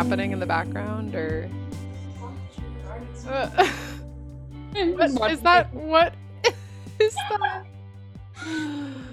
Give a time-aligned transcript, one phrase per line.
[0.00, 1.46] happening in the background or?
[3.28, 3.68] Uh,
[5.12, 5.70] what is that?
[5.74, 6.14] What
[6.98, 7.66] is that?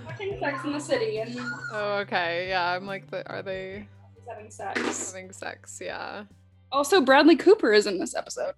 [0.05, 1.37] Watching Sex in the City and
[1.73, 2.47] Oh, okay.
[2.47, 3.85] Yeah, I'm like, the, are they
[4.29, 5.11] having sex.
[5.11, 5.77] having sex?
[5.83, 6.23] Yeah.
[6.71, 8.53] Also, Bradley Cooper is in this episode.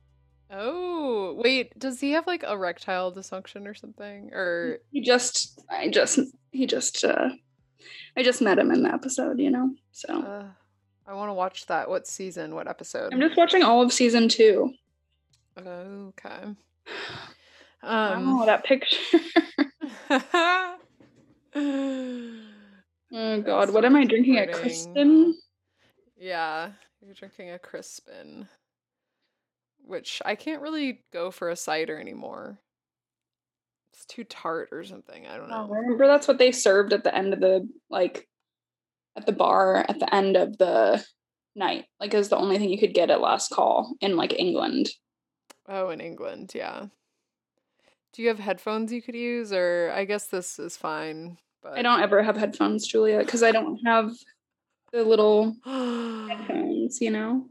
[0.52, 1.80] Oh, wait.
[1.80, 4.30] Does he have like erectile dysfunction or something?
[4.34, 6.20] Or He just, I just,
[6.52, 7.30] he just, uh,
[8.16, 9.74] I just met him in the episode, you know.
[9.94, 10.46] So uh,
[11.10, 11.90] I want to watch that.
[11.90, 12.54] What season?
[12.54, 13.12] What episode?
[13.14, 14.74] I'm just watching all of season two.
[15.58, 16.44] Okay.
[17.84, 18.46] oh, Um.
[18.46, 18.98] that picture.
[21.56, 24.62] oh God, what am I drinking at Pudding.
[24.62, 25.36] Kristen?
[26.18, 26.70] yeah,
[27.04, 28.48] you're drinking a Crispin,
[29.84, 32.60] which I can't really go for a cider anymore.
[33.94, 35.26] It's too tart or something.
[35.28, 35.74] I don't Oh, know.
[35.74, 38.29] remember that's what they served at the end of the like
[39.20, 41.04] at the bar at the end of the
[41.56, 41.86] night.
[42.00, 44.90] Like it was the only thing you could get at last call in like England.
[45.68, 46.86] Oh, in England, yeah.
[48.14, 51.38] Do you have headphones you could use, or I guess this is fine.
[51.62, 54.12] But I don't ever have headphones, Julia, because I don't have
[54.92, 57.46] the little headphones, you know?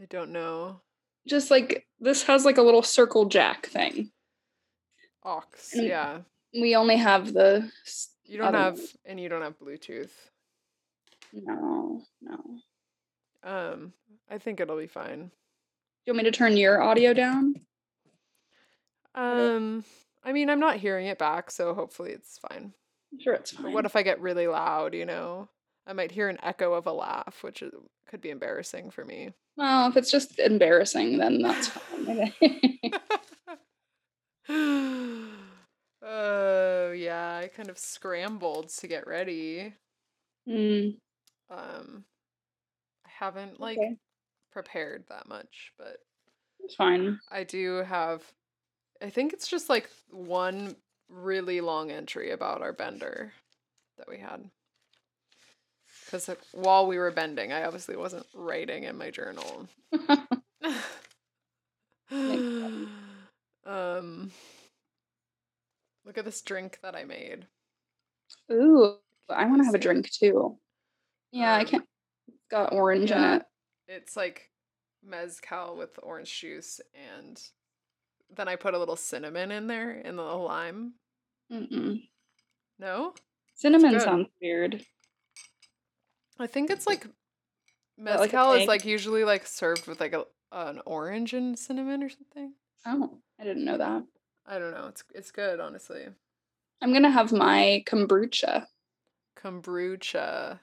[0.00, 0.80] I don't know.
[1.26, 4.10] Just like this has like a little circle jack thing.
[5.24, 5.42] Aux,
[5.76, 5.88] Mm.
[5.88, 6.18] yeah.
[6.54, 7.70] We only have the
[8.24, 10.10] You don't have, and you don't have Bluetooth.
[11.32, 12.38] No, no.
[13.42, 13.92] Um,
[14.30, 15.30] I think it'll be fine.
[16.04, 17.54] you want me to turn your audio down?
[19.14, 19.84] Um,
[20.24, 22.72] I mean, I'm not hearing it back, so hopefully it's fine.
[23.12, 23.64] I'm sure it's fine.
[23.64, 25.48] But what if I get really loud, you know?
[25.86, 27.72] I might hear an echo of a laugh, which is,
[28.06, 29.32] could be embarrassing for me.
[29.56, 32.32] well, if it's just embarrassing, then that's fine.
[36.02, 39.74] oh, yeah, I kind of scrambled to get ready.
[40.48, 40.96] Mm,
[41.50, 42.04] Um,
[43.06, 43.96] I haven't like okay,
[44.52, 45.98] prepared that much, but
[46.60, 47.18] it's fine.
[47.30, 48.22] I do have
[49.02, 50.76] I think it's just like one
[51.08, 53.32] really long entry about our bender
[53.96, 54.50] that we had.
[56.10, 59.68] Cuz while we were bending, I obviously wasn't writing in my journal.
[63.66, 64.30] um
[66.08, 67.46] Look at this drink that I made.
[68.50, 68.96] Ooh,
[69.28, 70.58] I want to have a drink too.
[71.32, 71.84] Yeah, I Um, can't.
[72.28, 73.42] It's got orange in it.
[73.86, 74.50] it's like
[75.02, 77.40] mezcal with orange juice and
[78.30, 80.94] then I put a little cinnamon in there and a little lime.
[81.50, 82.02] Mm-mm.
[82.78, 83.14] No?
[83.54, 84.84] Cinnamon sounds weird.
[86.38, 87.02] I think it's like
[87.98, 92.02] that like mezcal is like usually like served with like a an orange and cinnamon
[92.02, 92.54] or something.
[92.86, 94.04] Oh, I didn't know that.
[94.46, 94.86] I don't know.
[94.88, 96.06] It's it's good, honestly.
[96.80, 98.66] I'm gonna have my kombucha.
[99.36, 100.60] Kombucha.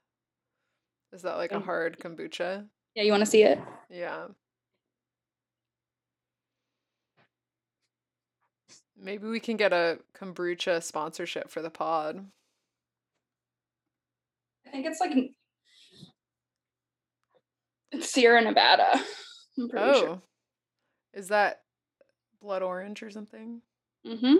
[1.15, 2.67] Is that like a Um, hard kombucha?
[2.93, 3.57] Yeah, you want to see it?
[3.89, 4.27] Yeah.
[8.97, 12.25] Maybe we can get a kombucha sponsorship for the pod.
[14.67, 15.13] I think it's like
[17.91, 18.99] it's Sierra Nevada.
[19.57, 19.99] I'm pretty Oh.
[20.01, 20.21] sure.
[21.13, 21.61] Is that
[22.41, 23.61] blood orange or something?
[24.05, 24.35] Mm-hmm.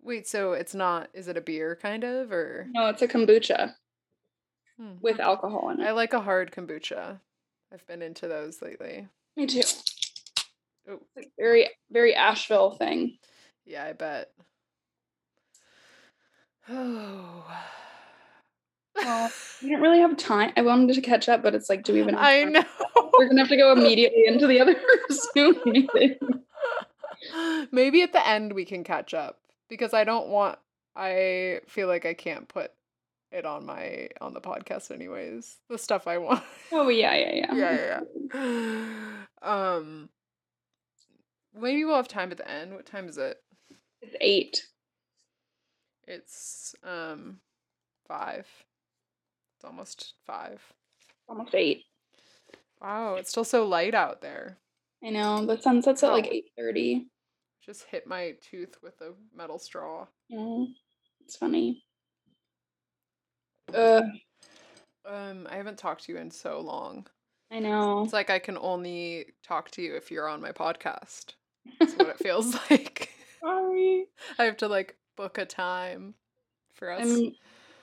[0.00, 3.74] Wait, so it's not is it a beer kind of or No, it's a kombucha
[4.80, 4.92] Hmm.
[5.00, 5.84] with alcohol in it.
[5.86, 7.18] I like a hard kombucha.
[7.72, 9.08] I've been into those lately.
[9.36, 9.62] Me too.
[10.88, 13.18] Oh, It's like very, very Asheville thing.
[13.66, 14.30] yeah, I bet.
[16.68, 17.44] Oh.
[18.94, 19.30] Well,
[19.62, 20.52] we don't really have time.
[20.56, 22.14] I wanted to catch up, but it's like, do we even?
[22.14, 22.64] Have I know.
[23.18, 24.76] We're gonna have to go immediately into the other
[25.34, 26.16] Zoom meeting.
[27.72, 30.58] Maybe at the end we can catch up because I don't want
[30.94, 32.70] I feel like I can't put
[33.32, 35.56] it on my on the podcast anyways.
[35.68, 36.42] The stuff I want.
[36.72, 37.54] Oh yeah, yeah, yeah.
[37.54, 38.00] yeah,
[38.34, 39.22] yeah, yeah.
[39.42, 40.08] Um
[41.54, 42.72] maybe we'll have time at the end.
[42.74, 43.36] What time is it?
[44.00, 44.66] It's eight.
[46.06, 47.38] It's um
[48.06, 48.46] 5.
[49.56, 50.60] It's almost 5.
[51.28, 51.82] Almost eight.
[52.80, 54.56] Wow, it's still so light out there.
[55.04, 55.44] I know.
[55.44, 56.32] The sun sets at like Oh.
[56.32, 57.06] eight thirty.
[57.64, 60.06] Just hit my tooth with a metal straw.
[60.28, 60.64] Yeah,
[61.24, 61.82] it's funny.
[63.74, 64.02] Uh,
[65.06, 67.06] Um, I haven't talked to you in so long.
[67.50, 68.02] I know.
[68.02, 71.32] It's like I can only talk to you if you're on my podcast.
[71.80, 73.08] That's what it feels like.
[73.40, 74.06] Sorry.
[74.38, 76.14] I have to like book a time
[76.74, 77.02] for us.
[77.06, 77.32] I'm.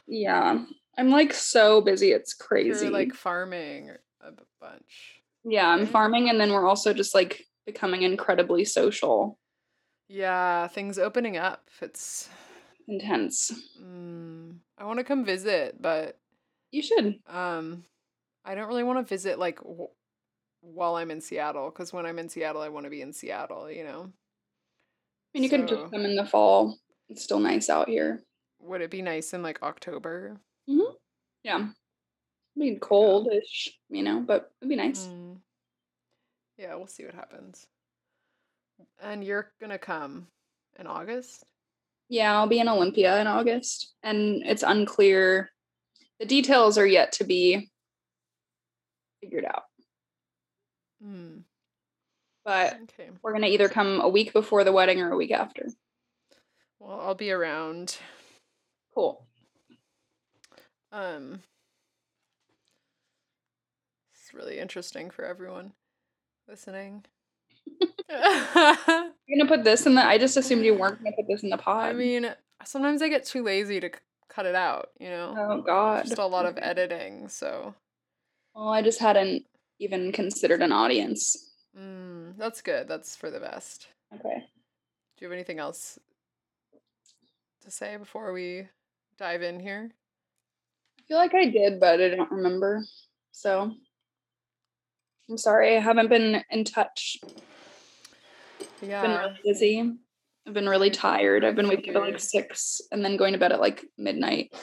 [0.07, 0.63] Yeah,
[0.99, 2.11] I'm like so busy.
[2.11, 2.85] It's crazy.
[2.85, 3.89] You're like farming
[4.21, 4.31] a
[4.61, 5.21] bunch.
[5.43, 9.39] yeah, I'm farming, and then we're also just like becoming incredibly social,
[10.07, 11.69] Yeah, things opening up.
[11.81, 12.29] It's.
[12.88, 13.51] intense.
[13.81, 14.34] Mm,
[14.77, 16.19] I want to come visit, but
[16.72, 17.19] You should.
[17.27, 17.86] um,
[18.44, 19.88] I don't really want to visit like w-
[20.62, 23.69] while I'm in Seattle because when I'm in Seattle, I want to be in Seattle.
[23.72, 24.01] You know.
[24.04, 26.77] I mean, you can So- just come in the fall.
[27.10, 28.24] It's still nice out here.
[28.60, 30.39] Would it be nice in like October?
[30.68, 30.80] Hmm.
[31.44, 31.57] Yeah.
[31.69, 35.06] I mean, coldish, you know, but it'd be nice.
[35.07, 35.39] Mm.
[36.57, 37.68] Yeah, we'll see what happens.
[39.01, 40.27] And you're gonna come
[40.80, 41.44] in August?
[42.09, 45.49] Yeah, I'll be in Olympia in August, and it's unclear.
[46.19, 47.71] The details are yet to be
[49.21, 49.63] figured out,
[51.03, 51.43] Mm.
[52.43, 53.09] but Okay.
[53.21, 55.67] we're gonna either come a week before the wedding or a week after.
[56.79, 57.97] Well, I'll be around.
[58.93, 59.27] Cool.
[60.91, 61.41] Um
[64.13, 65.73] It's really interesting for everyone
[66.47, 67.05] listening.
[68.09, 70.05] I You're gonna put this in the.
[70.05, 71.89] I just assumed you weren't gonna put this in the pod.
[71.89, 73.93] I mean, sometimes I get too lazy to c-
[74.29, 75.35] cut it out, you know?
[75.37, 76.05] oh God.
[76.05, 77.73] Just a lot of editing, so
[78.53, 79.45] Well, I just hadn't
[79.79, 81.51] even considered an audience.
[81.77, 82.87] mm, that's good.
[82.87, 83.87] That's for the best.
[84.13, 84.35] Okay.
[84.37, 85.97] Do you have anything else
[87.63, 88.67] to say before we
[89.17, 89.89] dive in here?
[90.99, 92.83] I feel like I did, but I don't remember.
[93.31, 93.71] So
[95.29, 95.75] I'm sorry.
[95.75, 97.17] I haven't been in touch.
[98.81, 99.94] I've been really busy.
[100.48, 101.44] I've been really tired.
[101.44, 104.54] I've been waking up at like six and then going to bed at like midnight.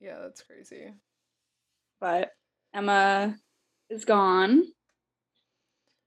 [0.00, 0.92] Yeah, that's crazy.
[2.00, 2.30] But
[2.74, 3.36] Emma
[3.90, 4.64] is gone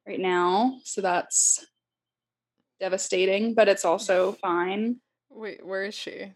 [0.07, 0.79] right now.
[0.83, 1.65] So that's
[2.79, 4.97] devastating, but it's also fine.
[5.29, 6.33] Wait, where is she?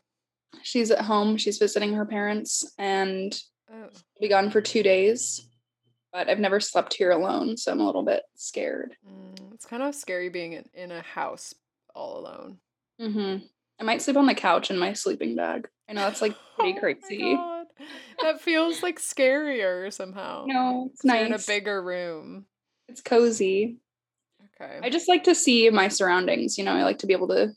[0.64, 1.38] She's at home.
[1.38, 3.38] She's visiting her parents and
[3.70, 3.90] Oh, will
[4.22, 5.46] be gone for two days.
[6.14, 8.96] But I've never slept here alone, so I'm a little bit scared.
[9.08, 11.54] mm, it's kind of scary being in, in a house
[11.94, 12.58] all alone.
[13.02, 13.46] Mm-hmm.
[13.80, 15.68] I might sleep on the couch in my sleeping bag.
[15.90, 17.38] I know that's like pretty Oh crazy.
[18.24, 20.46] That feels like scarier somehow.
[20.48, 22.46] No, it's You're in a bigger room.
[22.88, 23.78] It's cozy.
[24.60, 24.80] Okay.
[24.82, 26.58] I just like to see my surroundings.
[26.58, 27.52] You know, I like to be able to.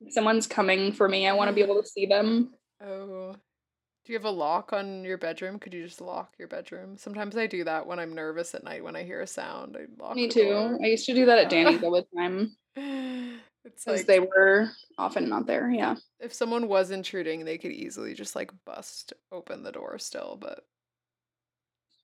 [0.00, 2.54] If someone's coming for me, I want to be able to see them.
[2.82, 3.36] Oh.
[4.12, 5.58] You have a lock on your bedroom?
[5.58, 6.98] Could you just lock your bedroom?
[6.98, 9.74] Sometimes I do that when I'm nervous at night when I hear a sound.
[9.74, 10.50] I lock Me too.
[10.50, 10.78] door.
[10.84, 14.68] I used to do that at Danny's all the time It's because like they were
[14.98, 15.70] often not there.
[15.70, 15.94] Yeah.
[16.20, 20.60] if someone was intruding, they could easily just like bust open the door still, but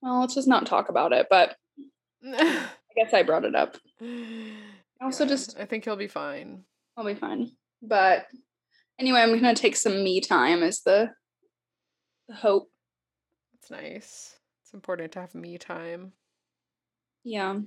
[0.01, 1.27] Well, let's just not talk about it.
[1.29, 1.57] But
[2.25, 2.65] I
[2.95, 3.77] guess I brought it up.
[4.99, 6.63] Also Yeah, just- I think he'll be fine.
[6.97, 7.51] I'll be fine.
[7.83, 8.25] But
[8.99, 10.61] anyway, I'm gonna take some me time.
[10.61, 11.11] The the
[12.33, 12.71] hope?
[13.53, 14.39] It's nice.
[14.63, 16.13] It's important to have me time.
[17.23, 17.59] Yeah.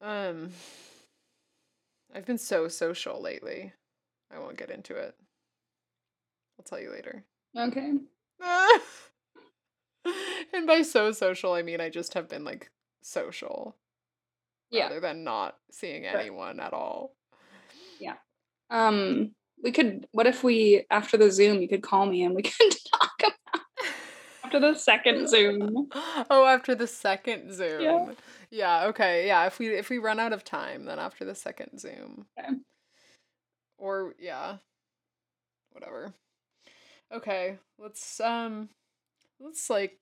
[0.00, 0.50] Um
[2.14, 3.72] I've been so social lately.
[4.32, 5.14] I won't get into it.
[6.58, 7.24] I'll tell you later.
[7.56, 7.92] Okay.
[10.52, 12.70] and by so social, I mean I just have been like
[13.02, 13.76] social
[14.70, 14.84] Yeah.
[14.84, 16.16] rather than not seeing Right.
[16.16, 17.16] anyone at all.
[17.98, 18.16] Yeah.
[18.70, 19.34] Um.
[19.62, 20.06] We could.
[20.12, 23.60] What if we after the Zoom, you could call me and we could talk about
[24.50, 25.88] after the second Zoom.
[26.30, 27.80] oh, after the second Zoom.
[27.80, 28.12] Yeah.
[28.50, 29.26] yeah okay.
[29.26, 32.26] Yeah, if we if we run out of time, then after the second Zoom.
[32.38, 32.48] Okay.
[33.78, 34.56] Or yeah.
[35.72, 36.14] Whatever.
[37.12, 38.68] Okay, let's um
[39.38, 39.98] let's like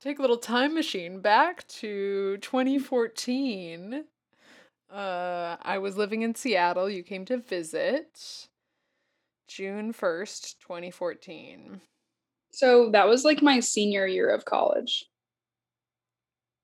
[0.00, 4.04] take a little time machine back to 2014.
[4.92, 6.88] Uh I was living in Seattle.
[6.90, 8.48] You came to visit.
[9.48, 11.80] June 1st, 2014.
[12.52, 15.06] So that was like my senior year of college.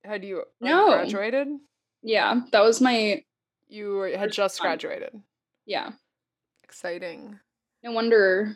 [0.05, 0.89] Had you No.
[0.89, 1.49] graduated?
[2.03, 3.25] Yeah, that was my
[3.69, 4.67] You were, had just time.
[4.67, 5.21] graduated.
[5.67, 5.93] yeah.
[6.65, 7.39] Exciting.
[7.83, 8.55] No wonder.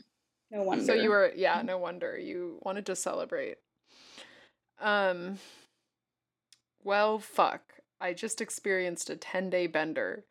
[0.50, 0.84] No wonder.
[0.84, 3.56] So you were yeah, no wonder you wanted to celebrate.
[4.80, 5.38] Um
[6.84, 7.71] well, fuck.
[8.02, 10.24] I just experienced a 10-day bender.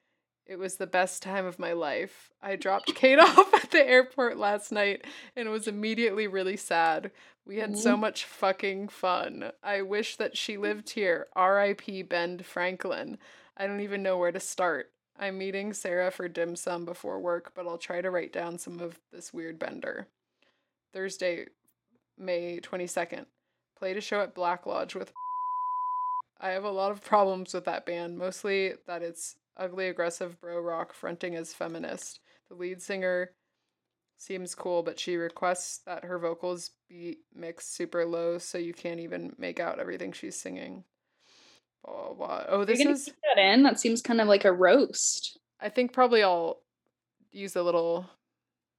[0.45, 2.29] It was the best time of my life.
[2.41, 5.05] I dropped Kate off at the airport last night
[5.37, 7.11] and it was immediately really sad.
[7.45, 8.01] We had so mm-hmm.
[8.01, 9.51] much fucking fun.
[9.63, 11.27] I wish that she lived here.
[11.33, 12.03] R.I.P.
[12.03, 13.17] Bend Franklin.
[13.55, 14.91] I don't even know where to start.
[15.17, 18.81] I'm meeting Sarah for dim sum before work, but I'll try to write down some
[18.81, 20.07] of this weird bender.
[20.93, 21.45] Thursday,
[22.17, 23.27] May 22nd.
[23.77, 25.13] Played a show at Black Lodge with.
[26.41, 30.59] I have a lot of problems with that band, mostly that it's ugly, aggressive bro
[30.59, 32.19] rock fronting as feminist.
[32.49, 33.31] The lead singer
[34.17, 38.99] seems cool, but she requests that her vocals be mixed super low so you can't
[38.99, 40.83] even make out everything she's singing.
[41.85, 42.43] Blah, blah.
[42.47, 43.05] Oh, this is.
[43.05, 43.63] keep that in.
[43.63, 45.37] That seems kind of like a roast.
[45.59, 46.61] I think probably I'll
[47.31, 48.09] use a little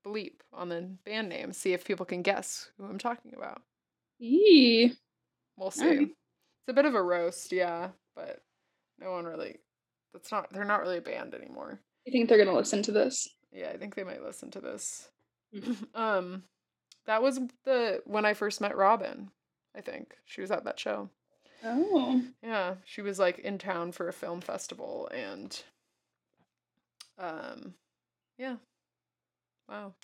[0.04, 3.62] bleep on the band name, see if people can guess who I'm talking about.
[4.19, 4.95] Yee.
[5.57, 6.12] We'll see.
[6.62, 8.40] It's a bit of a roast, yeah, but
[9.00, 9.57] no one really.
[10.12, 10.52] That's not.
[10.52, 11.81] They're not really a band anymore.
[12.07, 13.28] You think they're gonna listen to this?
[13.52, 15.09] Yeah, I think they might listen to this.
[15.54, 15.87] Mhm.
[15.95, 16.45] um,
[17.07, 19.31] that was the when I first met Robin.
[19.76, 21.09] I think she was at that show.
[21.64, 22.23] Oh.
[22.42, 25.62] Yeah, she was like in town for a film festival and
[27.19, 27.75] um
[28.38, 28.57] yeah.
[29.69, 29.95] Wow.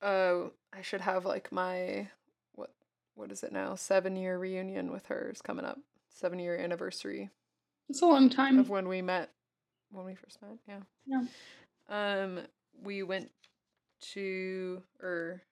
[0.00, 2.08] Uh I should have like my
[3.16, 3.74] what is it now?
[3.74, 5.78] 7 year reunion with her is coming up.
[6.10, 7.30] 7 year anniversary
[7.88, 8.58] It's a long time.
[8.58, 9.30] of when we met
[9.90, 10.58] when we first met.
[10.68, 10.80] Yeah.
[11.06, 11.24] Yeah.
[11.88, 12.40] Um
[12.82, 13.30] we went
[14.12, 15.42] to or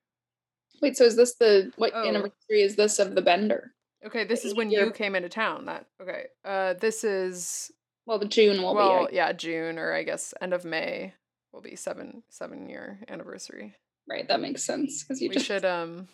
[0.82, 2.06] Wait, so is this the what Oh.
[2.06, 3.72] anniversary is this of the bender?
[4.04, 5.64] okay, this is when you came into town.
[5.66, 6.26] That okay.
[6.44, 7.70] Uh this is
[8.06, 11.14] Well, the June will well, be yeah, June or I guess end of May
[11.52, 13.76] will be seven seven year anniversary.
[14.08, 14.26] right.
[14.28, 16.08] That makes sense because you We just should um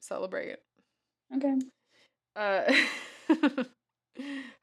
[0.00, 0.56] celebrate.
[1.34, 1.56] Okay.
[2.34, 2.72] Uh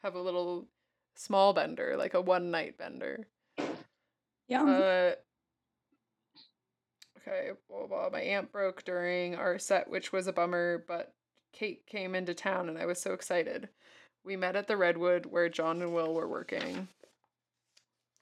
[0.04, 0.68] have a little
[1.16, 3.28] small bender, like a one night bender.
[4.48, 4.64] Yeah.
[4.64, 5.16] Uh
[7.26, 8.10] Okay, blah, blah.
[8.12, 11.14] My aunt broke during our set, which was a bummer, but
[11.54, 13.70] Kate came into town and I was so excited.
[14.26, 16.90] We met at the Redwood where John and Will were working.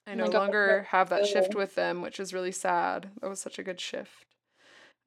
[0.06, 3.10] I Oh no God, longer that's have that shift with them, which is really sad.
[3.20, 4.26] That was such a good shift.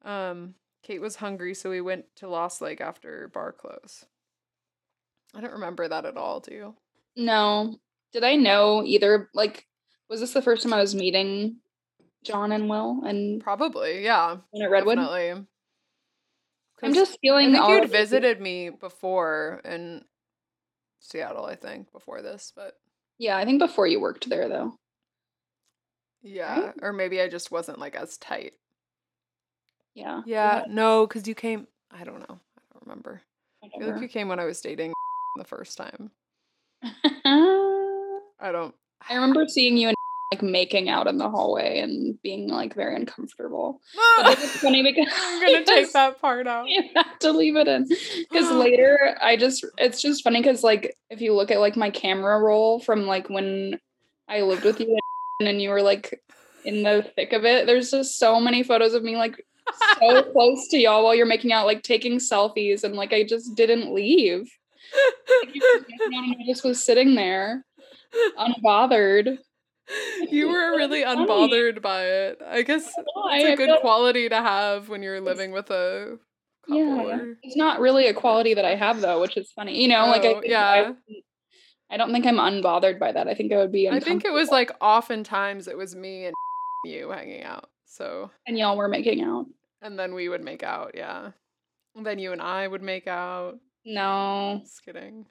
[0.04, 0.54] Um,
[0.86, 4.04] Kate was hungry, so we went to Lost Lake after bar close.
[5.34, 6.74] I don't remember that at all, do you?
[7.16, 7.76] no.
[8.12, 9.28] Did I know either?
[9.34, 9.66] Like,
[10.08, 11.56] was this the first time I was meeting
[12.24, 14.36] John and Will and Probably, yeah.
[14.52, 14.96] when at Redwood?
[14.96, 15.44] Definitely.
[16.82, 17.54] I'm just feeling.
[17.56, 20.04] I think you'd visited me before in
[21.00, 22.74] Seattle, I think, before this, but
[23.18, 24.78] Yeah, I think before you worked there though.
[26.22, 28.52] yeah, or maybe I just wasn't like as tight.
[29.96, 30.20] Yeah.
[30.26, 31.66] Yeah, no, because you came.
[31.90, 32.38] I don't know.
[32.38, 33.22] I don't remember.
[33.64, 34.92] I feel like you came when I was dating
[35.36, 36.10] the first time.
[36.84, 38.74] I I don't.
[39.08, 39.96] I remember seeing you and
[40.32, 43.80] like making out in the hallway and being like very uncomfortable.
[44.18, 46.68] But it's funny because I'm gonna take that part out.
[46.68, 50.94] you have to leave it in because later I just it's just funny because like
[51.08, 53.80] if you look at like my camera roll from like when
[54.28, 54.98] I lived with you
[55.40, 56.20] and, and you were like
[56.64, 59.42] in the thick of it, there's just so many photos of me like
[60.00, 63.54] so close to y'all while you're making out, like taking selfies, and like I just
[63.54, 64.50] didn't leave.
[65.42, 67.64] Like, you were making out and I just was sitting there
[68.38, 69.38] unbothered.
[70.30, 72.40] you were really unbothered by it.
[72.46, 76.18] I guess it's a good quality to have when you're living with a
[76.66, 76.76] couple.
[76.76, 79.80] Yeah, or- it's not really a quality that I have though, which is funny.
[79.80, 80.92] You know, like I Oh, yeah.
[81.90, 83.28] I, I don't think I'm unbothered by that.
[83.28, 83.88] I think I would be.
[83.88, 86.34] I think it was like oftentimes it was me and
[86.84, 87.68] you hanging out.
[87.86, 89.46] So, and y'all were making out.
[89.82, 91.30] and then we would make out, yeah.
[91.94, 93.58] And then you and I would make out.
[93.84, 95.24] No, Just kidding.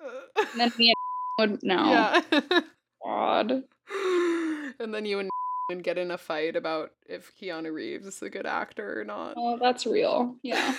[0.00, 0.92] and then me
[1.38, 1.90] and would no.
[1.90, 2.60] Yeah.
[3.04, 3.50] God.
[4.80, 5.30] and then you and
[5.70, 9.34] would get in a fight about if Keanu Reeves is a good actor or not.
[9.36, 10.36] Oh, that's real.
[10.42, 10.74] Yeah.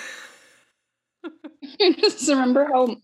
[1.26, 2.96] I just remember how.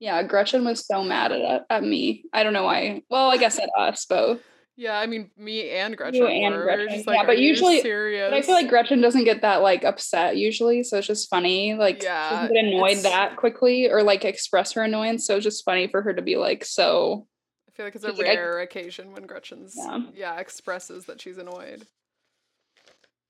[0.00, 2.24] Yeah, Gretchen was so mad at at me.
[2.32, 3.02] I don't know why.
[3.08, 4.40] Well, I guess at us both.
[4.76, 6.62] Yeah, I mean, me and Gretchen and were.
[6.62, 8.30] Gretchen, just yeah, but "Are you usually- serious.
[8.30, 11.74] But I feel like Gretchen doesn't get that like upset usually, so it's just funny.
[11.74, 15.26] Like she doesn't get annoyed it's- that quickly or like express her annoyance.
[15.26, 17.26] So it's just funny for her to be like so.
[17.68, 20.00] I feel like it's a like, I- rare occasion when Gretchen's Yeah.
[20.14, 20.36] yeah.
[20.38, 21.86] expresses that she's annoyed.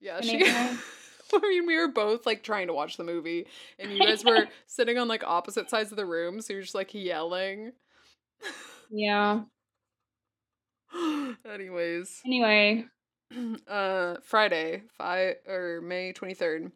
[0.01, 0.45] Yeah, And she.
[1.33, 3.47] I mean, we were both like trying to watch the movie,
[3.79, 6.75] and you guys were sitting on like opposite sides of the room, so you're just
[6.75, 7.73] like yelling.
[8.91, 9.41] Yeah.
[11.53, 12.87] Anyways, Anyway,
[13.69, 16.71] uh, Friday, five or May twenty third.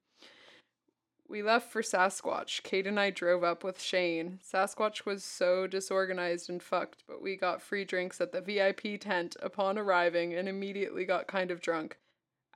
[1.29, 2.63] We left for Sasquatch.
[2.63, 4.41] Kate and I drove up with Shane.
[4.43, 9.37] Sasquatch was so disorganized and fucked, but we got free drinks at the VIP tent
[9.43, 11.99] upon arriving and immediately got kind of drunk.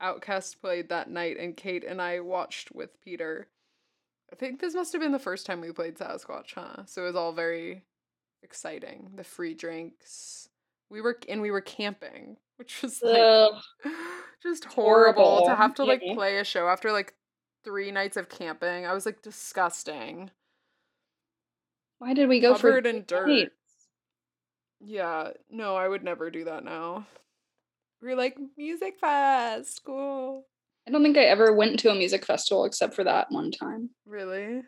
[0.01, 3.47] OutKast played that night, and Kate and I watched with Peter.
[4.31, 6.85] I think this must have been the first time we played Sasquatch, huh?
[6.87, 7.83] So it was all very
[8.41, 9.11] exciting.
[9.15, 10.49] The free drinks.
[10.93, 13.63] We were and we were camping, which was like ugh,
[14.43, 17.15] just horrible, to have to like play a show after like
[17.63, 18.85] three nights of camping.
[18.85, 20.29] I was like disgusting.
[21.97, 23.27] why did we go for Covered in dirt.
[23.27, 23.51] nights?
[24.81, 27.07] Yeah, no, I would never do that now.
[27.99, 30.45] We were like music fest, cool.
[30.87, 33.89] I don't think I ever went to a music festival except for that one time.
[34.05, 34.61] Really?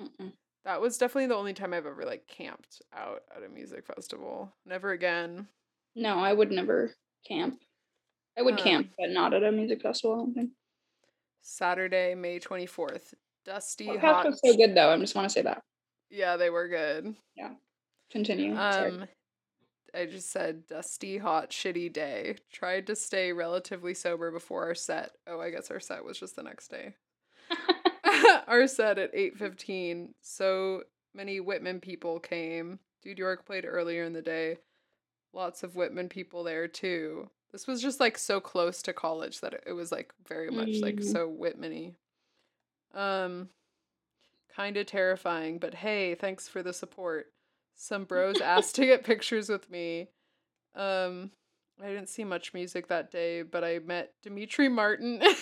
[0.00, 0.32] Mm-mm.
[0.64, 4.52] That was definitely the only time I've ever like camped out at a music festival.
[4.64, 5.48] Never again.
[5.96, 6.92] No, I would never
[7.26, 7.60] camp.
[8.38, 10.14] I would Um, camp, but not at a music festival.
[10.14, 10.50] I don't think.
[11.42, 13.14] Saturday, May 24th.
[13.44, 14.26] Dusty Podcast hot.
[14.26, 14.90] was so good though.
[14.90, 15.62] I just want to say that.
[16.10, 17.16] Yeah, they were good.
[17.36, 17.54] Yeah.
[18.10, 18.54] Continue.
[18.54, 18.90] Sorry.
[18.92, 19.08] Um,
[19.94, 22.36] I just said dusty, hot, shitty day.
[22.52, 25.10] Tried to stay relatively sober before our set.
[25.26, 26.94] Oh, I guess our set was just the next day.
[28.46, 30.82] our set at 8.15 so
[31.14, 32.78] many whitman people came.
[33.02, 34.58] Dude york played earlier in the day.
[35.32, 37.28] Lots of whitman people there too.
[37.52, 40.96] This was just like so close to college that it, was like very much like
[40.96, 41.04] Mm.
[41.12, 41.94] so whitmany.
[42.94, 43.48] Um
[44.54, 47.32] kind of terrifying but hey thanks for the support.
[47.74, 50.08] Some bros asked to get pictures with me.
[50.74, 51.30] Um
[51.82, 55.34] I didn't see much music that day, but I met Demetri Martin and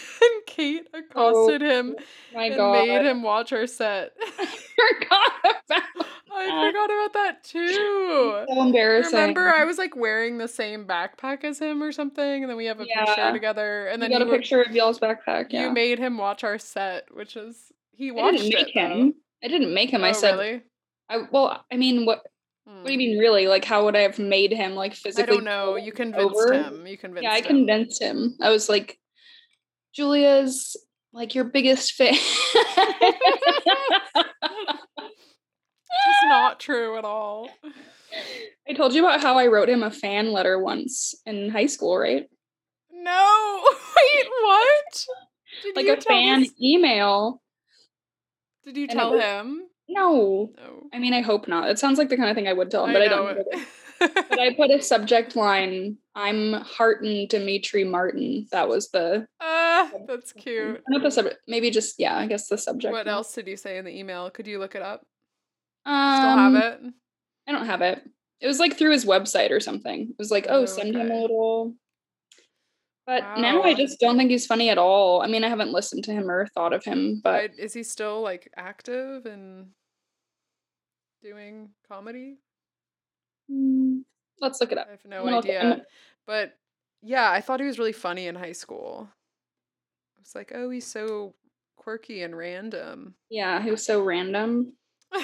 [0.61, 1.97] Kate accosted him
[2.35, 2.73] My and God.
[2.87, 4.13] made him watch our set.
[4.37, 5.87] forgot about that.
[6.33, 8.45] I forgot about that too.
[8.49, 9.19] So embarrassing.
[9.19, 12.67] Remember, I was like wearing the same backpack as him or something, and then we
[12.67, 13.87] have a picture together.
[13.89, 15.47] And then you then got a picture of y'all's backpack.
[15.51, 15.67] Yeah.
[15.67, 18.73] you made him watch our set, which is he watched I didn't make it.
[18.75, 18.81] though.
[18.97, 19.15] him.
[19.43, 20.05] I didn't make him.
[20.05, 20.31] I Oh, said.
[20.33, 20.63] really?
[21.09, 21.65] I well.
[21.73, 22.21] I mean, what?
[22.65, 22.99] What do you Hmm.
[22.99, 23.49] mean, really?
[23.49, 25.25] Like, how would I have made him like physically?
[25.33, 25.75] I don't know.
[25.77, 26.53] You convinced over?
[26.53, 26.87] him.
[26.87, 27.47] You convinced Yeah, I him.
[27.47, 28.37] convinced him.
[28.41, 28.99] I was like,
[29.95, 30.77] Julia's
[31.13, 32.15] like your biggest fan.
[35.93, 37.51] It's not true at all.
[38.69, 41.99] I told you about how I wrote him a fan letter once in high school,
[41.99, 42.27] right?
[42.93, 43.63] No.
[43.97, 45.07] Wait, what?
[45.63, 47.43] Did Like a fan email.
[48.65, 49.63] Did you and tell was- him?
[49.89, 50.53] No.
[50.57, 50.83] No.
[50.93, 51.69] I mean, I hope not.
[51.69, 53.39] It sounds like the kind of thing I would tell him, but I, don't.
[54.01, 54.13] know know.
[54.17, 54.27] it.
[54.31, 55.97] But I put a subject line.
[56.15, 58.47] I'm Hearten Demetri Martin.
[58.53, 60.83] That was the Ah, that's cute.
[60.89, 61.37] not the subject.
[61.49, 62.17] Maybe just yeah.
[62.17, 62.93] I guess the subject.
[62.93, 63.15] What line.
[63.15, 64.31] else did you say in the email?
[64.31, 65.03] Could you look it up?
[65.87, 66.81] Um, Still have it?
[67.49, 68.03] I don't have it.
[68.41, 70.03] It was like through his website or something.
[70.11, 71.75] It was like, oh, Oh, send him a little.
[73.07, 75.21] But now I just don't think he's funny at all.
[75.21, 77.83] I mean, I haven't listened to him or thought of him, but I- is he
[77.83, 79.71] still like active and
[81.23, 82.39] doing comedy?
[83.51, 84.03] Mm,
[84.41, 84.87] let's look it up.
[84.89, 85.83] I have no I'm gonna idea.
[86.27, 86.57] But
[87.03, 89.09] yeah, I thought he was really funny in high school.
[90.17, 91.35] I was like, oh, he's so
[91.77, 93.15] quirky and random.
[93.31, 94.75] Yeah, he was so random.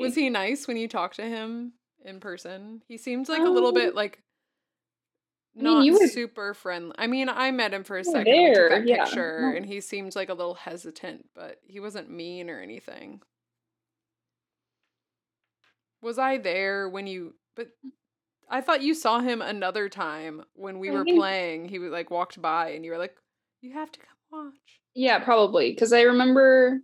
[0.00, 1.72] was he nice when you talked to him
[2.04, 2.82] in person?
[2.88, 4.22] He seemed like a little bit Um, like
[5.58, 6.94] I mean, not were- super friendly.
[6.98, 8.24] I mean, I met him for a second.
[8.32, 9.56] We took that yeah, picture, no.
[9.56, 13.20] and he seemed like a little hesitant, but he wasn't mean or anything.
[16.02, 17.34] Was I there when you?
[17.56, 17.90] But mm.
[18.50, 21.68] I thought you saw him another time when we were playing.
[21.68, 23.14] He was like walked by, and you were like,
[23.60, 26.80] "You have to come watch." Yeah, probably because I remember.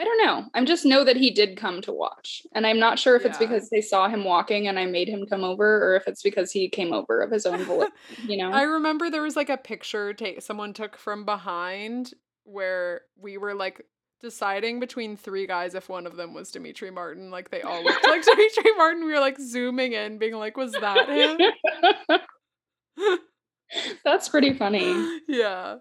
[0.00, 0.44] I don't know.
[0.54, 3.38] I'm just know that he did come to watch, and I'm not sure if it's
[3.38, 6.52] because they saw him walking and I made him come over, or if it's because
[6.52, 7.92] he came over of his own volition.
[8.24, 8.52] You know?
[8.52, 12.14] I remember there was like a picture take someone took from behind
[12.44, 13.84] where we were like
[14.20, 17.30] deciding between three guys if one of them was Demetri Martin.
[17.30, 19.04] Like they all looked like Demetri Martin.
[19.04, 22.18] We were like zooming in, being like, was that him?
[24.04, 25.20] That's pretty funny.
[25.28, 25.76] yeah.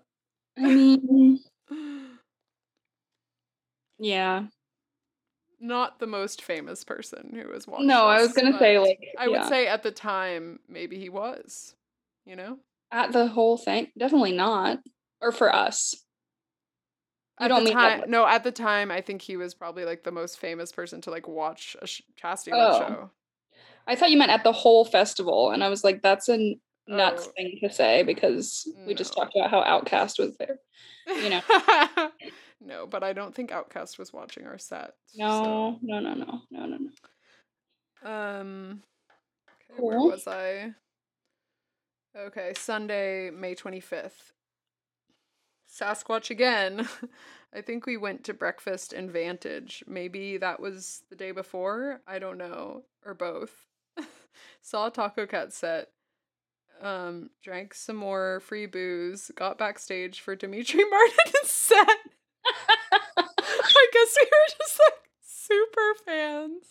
[0.58, 1.40] I mean,
[4.00, 4.44] yeah.
[5.60, 7.88] Not the most famous person who was watching.
[7.88, 11.74] No, I was gonna say like I would say at the time maybe he was.
[12.26, 12.58] You know?
[12.92, 13.88] at the whole thing.
[13.98, 14.80] Definitely not,
[15.22, 15.96] or for us.
[17.40, 18.26] You At don't the mean time, no.
[18.26, 21.28] At the time, I think he was probably like the most famous person to like
[21.28, 22.80] watch a sh- Chastity Oh.
[22.80, 23.10] show.
[23.86, 27.28] I thought you meant at the whole festival, and I was like, that's a nuts
[27.28, 27.32] Oh.
[27.38, 30.58] thing to say because we just talked about how OutKast was there.
[31.08, 31.42] You know.
[32.62, 34.94] no, but I don't think OutKast was watching our set.
[35.16, 36.78] No, no, no, no, no, no,
[38.04, 38.10] no.
[38.12, 38.82] Um.
[39.72, 40.74] Okay, where was I?
[42.18, 44.34] Okay, Sunday, May twenty fifth.
[45.70, 46.88] Sasquatch again.
[47.54, 49.84] I think we went to breakfast in Vantage.
[49.88, 52.02] Maybe that was the day before.
[52.08, 53.66] I don't know, or both.
[54.62, 55.90] Saw Tacocat set.
[56.82, 59.32] Um, drank some more free booze.
[59.36, 61.88] Got backstage for Demetri Martin's set.
[63.18, 66.64] I guess we were just like super fans.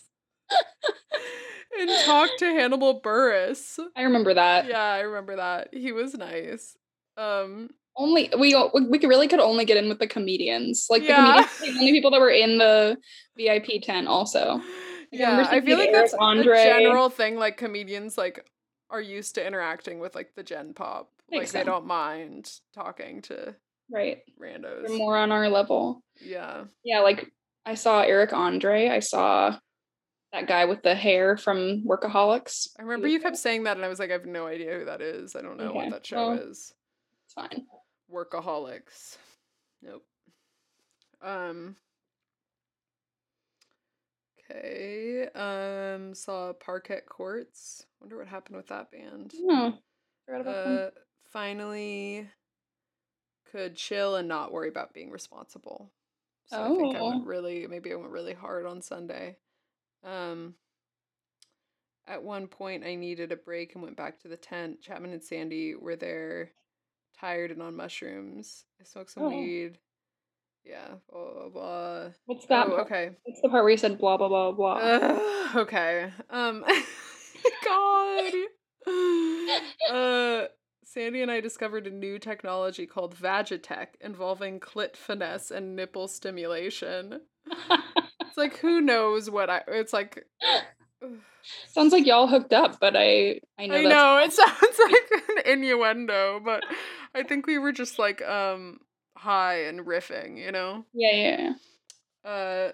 [1.80, 3.78] and talked to Hannibal Buress.
[3.96, 4.68] I remember that.
[4.68, 5.70] Yeah, I remember that.
[5.72, 6.76] He was nice.
[7.16, 8.54] Um, Only we
[8.88, 10.86] we really could only get in with the comedians.
[10.90, 11.42] Like Yeah.
[11.42, 12.98] the comedians, were the only people that were in the
[13.36, 14.06] VIP tent.
[14.08, 14.62] Also, I
[15.12, 16.58] yeah, I feel like Eric that's Andre.
[16.58, 17.36] a general thing.
[17.36, 18.44] Like comedians, like
[18.90, 21.10] are used to interacting with like the Gen Pop.
[21.30, 23.54] Like they don't mind talking to
[23.90, 24.18] right?
[24.40, 24.86] randos.
[24.86, 26.02] They're more on our level.
[26.20, 26.64] yeah.
[26.84, 27.26] Yeah, like
[27.64, 28.88] I saw Eric Andre.
[28.88, 29.56] I saw
[30.32, 32.68] that guy with the hair from Workaholics.
[32.78, 34.84] I remember you kept saying that, and I was like, I have no idea who
[34.84, 35.34] that is.
[35.34, 36.38] I don't know Okay, what that show well.
[36.38, 36.72] is.
[37.24, 37.64] It's fine.
[38.12, 39.16] Workaholics.
[39.82, 40.04] Nope.
[41.22, 41.76] Um.
[44.50, 45.28] Okay.
[45.34, 46.14] Um.
[46.14, 47.86] Saw Parquet Courts.
[48.00, 49.32] Wonder what happened with that band.
[49.48, 49.74] Oh,
[50.24, 50.78] forgot about them.
[50.78, 50.90] Uh.
[51.32, 52.28] Finally.
[53.52, 55.92] Could chill and not worry about being responsible.
[56.46, 57.08] So I think I Oh.
[57.10, 57.66] went really.
[57.66, 59.36] Maybe I went really hard on Sunday.
[60.04, 60.54] Um.
[62.08, 64.80] At one point, I needed a break and went back to the tent.
[64.80, 66.52] Chapman and Sandy were there,
[67.20, 68.64] tired and on mushrooms.
[68.80, 69.28] I smoked some Oh.
[69.30, 69.78] weed.
[70.64, 72.08] Yeah, blah blah blah.
[72.24, 72.66] What's that?
[72.68, 73.10] Oh, okay.
[73.24, 74.74] What's the part where you said blah blah blah blah?
[74.78, 75.20] Uh,
[75.60, 76.10] okay.
[76.30, 76.64] Um.
[77.64, 78.32] God.
[79.90, 80.46] Uh.
[80.84, 87.20] Sandy and I discovered a new technology called Vagitech involving clit finesse and nipple stimulation.
[88.20, 89.62] It's like who knows what I.
[89.68, 90.24] It's like.
[91.68, 95.52] Sounds like y'all hooked up, but I I know I know it sounds like an
[95.52, 96.64] innuendo, but
[97.16, 98.80] I think we were just like um
[99.16, 100.84] high and riffing, you know.
[100.92, 101.40] yeah yeah.
[101.40, 101.52] yeah.
[102.30, 102.72] Uh,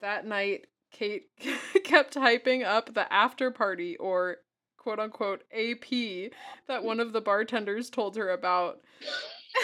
[0.00, 1.24] that night, Kate
[1.84, 4.36] kept hyping up the after party or
[4.78, 6.30] quote unquote AP
[6.68, 8.80] that one of the bartenders told her about.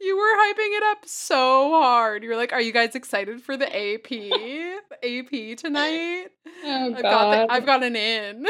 [0.00, 2.22] you were hyping it up so hard.
[2.22, 4.12] You were like, "Are you guys excited for the AP?
[5.02, 6.26] AP tonight?"
[6.64, 7.48] Oh I've got god.
[7.48, 8.46] the, I've got an in.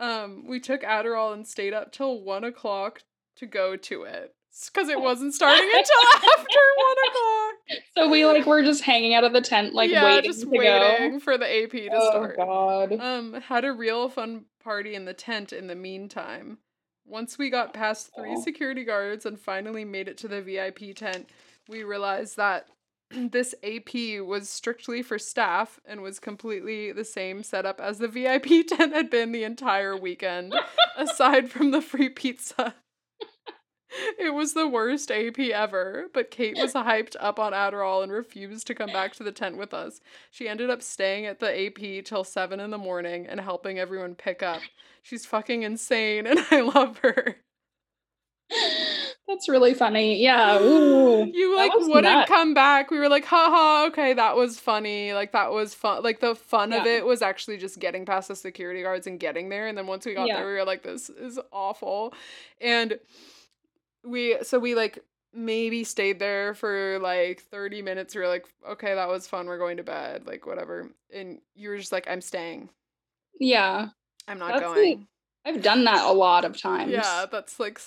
[0.00, 3.02] Um, we took Adderall and stayed up till one o'clock
[3.36, 4.34] to go to it
[4.72, 7.82] because it wasn't starting until after one o'clock.
[7.94, 11.20] so we like were just hanging out of the tent, like yeah, waiting just waiting
[11.20, 11.98] for the AP to go.
[12.00, 12.36] Oh start.
[12.36, 12.92] god.
[12.98, 16.58] Um, had a real fun party in the tent in the meantime.
[17.06, 21.28] Once we got past three security guards and finally made it to the VIP tent,
[21.68, 22.68] we realized that
[23.30, 28.66] this AP was strictly for staff and was completely the same setup as the VIP
[28.66, 30.54] tent had been the entire weekend,
[30.96, 32.74] aside from the free pizza.
[34.18, 38.68] It was the worst AP ever, but Kate was hyped up on Adderall and refused
[38.68, 40.00] to come back to the tent with us.
[40.30, 44.14] She ended up staying at the AP till 7 in the morning and helping everyone
[44.14, 44.60] pick up.
[45.02, 47.38] She's fucking insane and I love her.
[49.30, 50.20] That's really funny.
[50.20, 50.58] Yeah.
[50.60, 51.24] Ooh.
[51.24, 52.28] You like wouldn't nuts.
[52.28, 52.90] come back.
[52.90, 55.12] We were like, haha, okay, that was funny.
[55.12, 56.02] Like that was fun.
[56.02, 59.48] Like the fun of it was actually just getting past the security guards and getting
[59.48, 59.68] there.
[59.68, 60.38] And then once we got Yeah.
[60.38, 62.12] there, we were like, this is awful.
[62.60, 62.98] And
[64.04, 64.98] we so we like
[65.32, 68.16] maybe stayed there for like 30 minutes.
[68.16, 69.46] We were like, okay, that was fun.
[69.46, 70.26] We're going to bed.
[70.26, 70.90] Like whatever.
[71.14, 72.68] And you were just like, I'm staying.
[73.38, 73.90] Yeah.
[74.26, 75.06] I'm not That's going.
[75.46, 76.90] I've done that a lot of times.
[76.90, 77.80] Yeah, that's like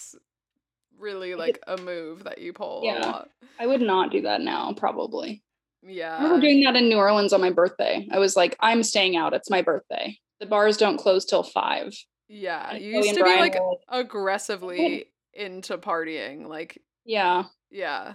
[1.03, 3.23] really like a move that you pull Yeah.
[3.59, 5.43] I would not do that now, probably.
[5.83, 6.17] Yeah.
[6.17, 8.07] I remember doing that in New Orleans on my birthday.
[8.11, 9.33] I was like, I'm staying out.
[9.33, 10.17] It's my birthday.
[10.39, 11.93] The bars don't close till five.
[12.29, 16.47] Yeah, And you Chloe used to be like were like, aggressively into partying.
[16.47, 17.43] Like, yeah.
[17.69, 18.13] yeah.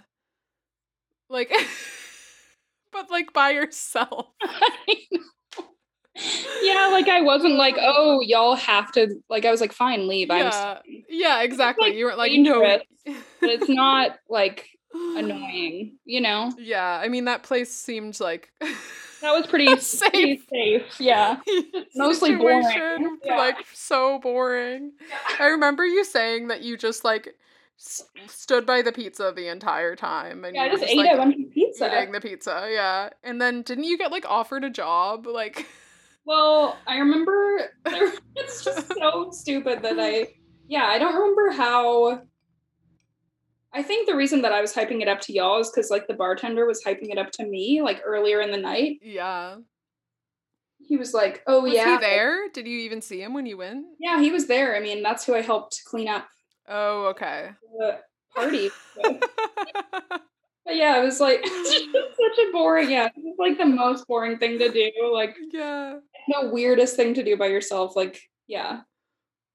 [1.28, 1.52] Like,
[2.92, 4.26] but like by yourself.
[6.62, 10.30] yeah, like I wasn't like, oh, y'all have to like I was like, fine, leave.
[10.30, 10.78] I'm Yeah.
[11.08, 11.88] Yeah, exactly.
[11.88, 12.60] like, you weren't like, no.
[12.60, 12.84] But
[13.42, 16.52] it's not like annoying, you know?
[16.58, 18.50] Yeah, I mean, that place seemed like
[19.20, 20.10] That was pretty Safe.
[20.12, 21.00] pretty safe.
[21.00, 21.38] Yeah.
[21.96, 23.18] Mostly boring.
[23.24, 23.36] Yeah.
[23.36, 24.92] Like, so boring.
[25.40, 27.34] I remember you saying that you just like
[27.78, 30.44] s- stood by the pizza the entire time.
[30.44, 31.96] And Yeah, I were just ate like, a bunch of pizza.
[32.00, 33.10] eating the pizza, yeah.
[33.24, 35.26] And then didn't you get like offered a job?
[35.26, 35.66] Like
[36.28, 40.28] Well, I remember there, it's just so stupid that I,
[40.68, 42.20] yeah, I don't remember how.
[43.72, 46.06] I think the reason that I was hyping it up to y'all is because like
[46.06, 48.98] the bartender was hyping it up to me like earlier in the night.
[49.02, 49.56] yeah.
[50.86, 52.48] He was like, "Oh Was yeah, he there?
[52.52, 53.86] Did you even see him when you went?
[53.98, 54.76] yeah, he was there.
[54.76, 56.26] I mean, that's who I helped clean up
[56.68, 57.50] Oh, okay.
[57.78, 58.00] the
[58.34, 58.70] party."
[60.68, 62.90] But yeah, it was like such a boring.
[62.90, 64.92] Yeah, it was like the most boring thing to do.
[65.10, 65.94] Like yeah.
[66.28, 67.96] the weirdest thing to do by yourself.
[67.96, 68.80] Like, yeah.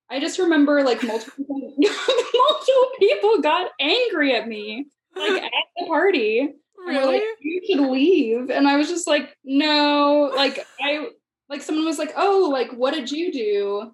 [0.09, 1.45] I just remember like multiple
[1.77, 6.49] multiple people got angry at me like at the party.
[6.85, 7.19] Really?
[7.19, 8.49] like, you should leave.
[8.49, 11.09] And I was just like, no, like I
[11.47, 13.91] like someone was like, oh, like what did you do?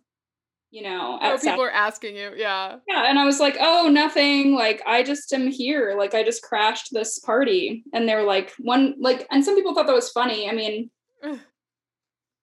[0.71, 2.31] You know, oh, people are asking you.
[2.35, 2.77] Yeah.
[2.87, 4.53] yeah, and I was like, "Oh, nothing.
[4.53, 5.95] Like, I just am here.
[5.97, 9.73] Like, I just crashed this party." And they were like, "One, like," and some people
[9.73, 10.47] thought that was funny.
[10.47, 10.91] I mean,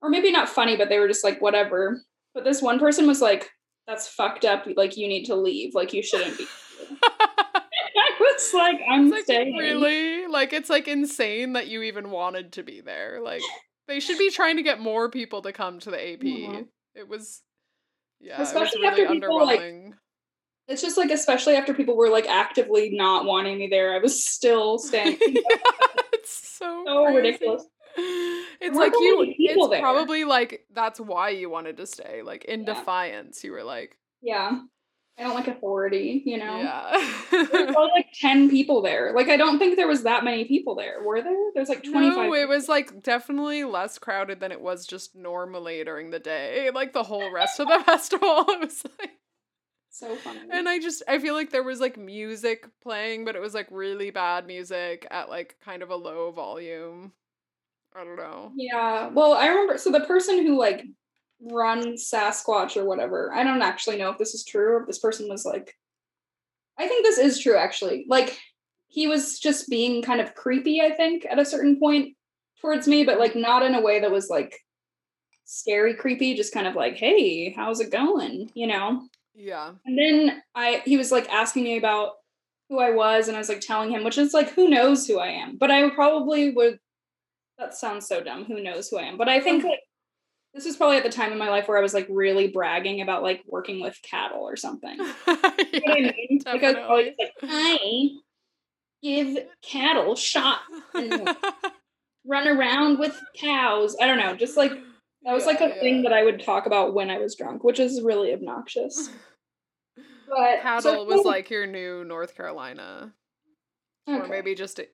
[0.02, 2.02] or maybe not funny, but they were just like, "Whatever."
[2.34, 3.48] But this one person was like,
[3.86, 4.66] "That's fucked up.
[4.76, 5.74] Like, you need to leave.
[5.74, 6.46] Like, you shouldn't be."
[7.02, 12.52] I was like, "I'm like staying." really like it's like insane that you even wanted
[12.54, 13.20] to be there.
[13.22, 13.42] Like
[13.88, 16.20] they should be trying to get more people to come to the AP.
[16.20, 16.66] Mhm.
[16.94, 17.42] It was
[18.20, 19.62] yeah, Especially really after people, like.
[20.68, 24.24] It's just like, especially after people were like actively not wanting me there, I was
[24.24, 25.16] still staying.
[25.22, 27.16] it's so, so crazy.
[27.18, 27.66] ridiculous.
[27.98, 29.34] It's like you.
[29.38, 29.80] It's there.
[29.80, 32.22] probably like that's why you wanted to stay.
[32.22, 32.74] Like in Yeah.
[32.74, 34.58] defiance, you were like, yeah.
[35.18, 36.58] I don't like authority, you know?
[36.58, 36.90] Yeah.
[37.30, 39.12] probably like 10 people there.
[39.14, 41.02] Like, I don't think there was that many people there.
[41.02, 41.50] Were there?
[41.54, 42.16] There's like 25.
[42.16, 46.70] no, it was like definitely less crowded than it was just normally during the day.
[46.74, 49.12] Like the whole rest of the festival, it was like.
[49.88, 50.40] so funny.
[50.50, 53.68] And I just I feel like there was like music playing, but it was like
[53.70, 57.12] really bad music at like kind of a low volume.
[57.94, 58.52] I don't know.
[58.54, 59.08] Yeah.
[59.08, 59.78] Well, I remember.
[59.78, 60.84] So the person who like
[61.40, 64.98] runs Sasquatch or whatever, I don't actually know if this is true or if this
[64.98, 65.74] person was like,
[66.78, 68.06] I think this is true actually.
[68.08, 68.38] Like
[68.88, 72.16] he was just being kind of creepy, I think, at a certain point
[72.60, 74.58] towards me, but like not in a way that was like
[75.44, 78.50] scary creepy, just kind of like, hey, how's it going?
[78.54, 79.08] You know?
[79.34, 79.72] Yeah.
[79.84, 82.12] And then I he was like asking me about
[82.68, 85.18] who I was, and I was like telling him, which is like, who knows who
[85.18, 85.56] I am?
[85.56, 86.78] But I probably would
[87.58, 88.44] that sounds so dumb.
[88.44, 89.16] Who knows who I am?
[89.16, 89.80] But I think um, like
[90.56, 93.02] this was probably at the time in my life where I was like really bragging
[93.02, 94.96] about like working with cattle or something.
[95.28, 96.40] You know what I mean?
[96.46, 98.08] Like I was always like, I
[99.02, 100.60] give cattle shot
[100.94, 101.28] and
[102.26, 103.94] run around with cows.
[104.00, 104.72] I don't know, just like
[105.24, 107.78] that was like a thing that I would talk about when I was drunk, which
[107.78, 109.10] is really obnoxious.
[110.28, 113.12] But Cattle so- was like your new North Carolina.
[114.08, 114.88] Or maybe just a-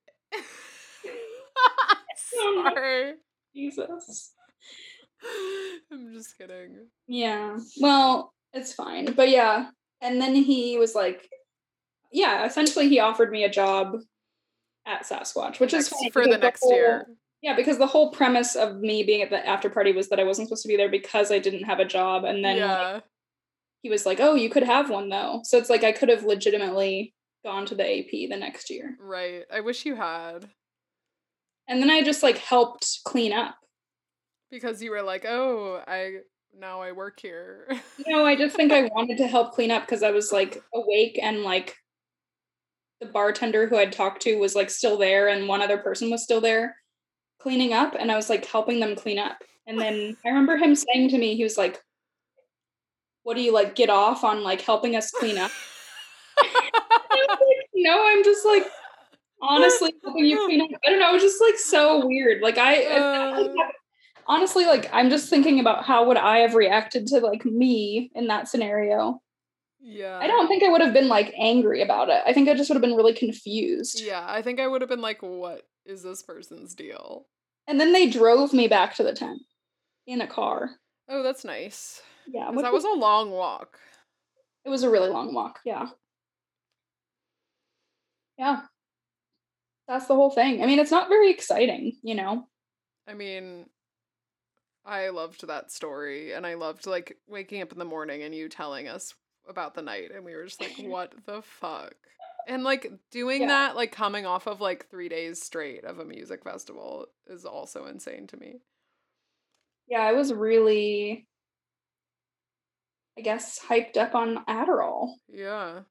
[2.35, 2.65] Oh.
[2.65, 3.13] Sorry.
[3.55, 4.33] Jesus.
[5.93, 6.87] I'm just kidding.
[7.07, 7.59] Yeah.
[7.81, 9.13] Well, it's fine.
[9.15, 9.71] But yeah.
[10.01, 11.29] And then he was like,
[12.13, 13.97] yeah, essentially he offered me a job
[14.87, 17.07] at Sasquatch, which is Next- funny for the next whole- year.
[17.43, 20.25] Yeah, because the whole premise of me being at the after party was that I
[20.25, 22.23] wasn't supposed to be there because I didn't have a job.
[22.23, 23.01] And then like, yeah.
[23.83, 25.41] he was like, oh, you could have one though.
[25.43, 27.13] So it's like I could have legitimately
[27.45, 28.97] gone to the AP the next year.
[29.01, 29.43] Right.
[29.53, 30.51] I wish you had.
[31.69, 33.57] And then I just like helped clean up.
[34.53, 36.19] Because you were like, oh, I
[36.57, 37.67] now I work here.
[38.07, 41.19] No, I just think I wanted to help clean up because I was like awake
[41.21, 41.75] and like
[43.01, 46.23] the bartender who I'd talked to was like still there and one other person was
[46.23, 46.77] still there
[47.41, 49.39] cleaning up and I was like helping them clean up.
[49.67, 51.81] And then I remember him saying to me, he was like,
[53.23, 55.51] What do you like get off on like helping us clean up?
[57.15, 58.65] Like, no, I'm just like
[59.41, 60.69] honestly helping you clean up.
[60.87, 62.43] I don't know, it was just like so weird.
[62.43, 63.49] Like I, I- Uh.
[64.27, 68.27] Honestly like I'm just thinking about how would I have reacted to like me in
[68.29, 69.21] that scenario.
[69.81, 70.19] yeah.
[70.21, 72.23] I don't think I would have been like angry about it.
[72.27, 74.01] I think I just would have been really confused.
[74.01, 77.27] Yeah, I think I would have been like, what is this person's deal?
[77.67, 79.41] And then they drove me back to the tent
[80.07, 80.71] in a car.
[81.09, 82.01] Oh, that's nice.
[82.27, 83.79] yeah that was a long walk.
[84.65, 85.61] it was a really long walk.
[85.65, 85.89] Yeah.
[88.39, 88.63] Yeah.
[89.89, 90.63] That's the whole thing.
[90.63, 92.49] I mean, it's not very exciting, you know.
[93.07, 93.67] I mean,
[94.85, 98.49] I loved that story, and I loved like waking up in the morning and you
[98.49, 99.15] telling us
[99.49, 101.95] about the night, and we were just like, what the fuck?
[102.49, 103.49] And like doing Yeah.
[103.49, 107.87] that, like coming off of like three days straight of a music festival is also
[107.87, 108.61] insane to me.
[109.87, 111.27] Yeah, I was really
[113.17, 115.83] I guess hyped up on Adderall, Yeah.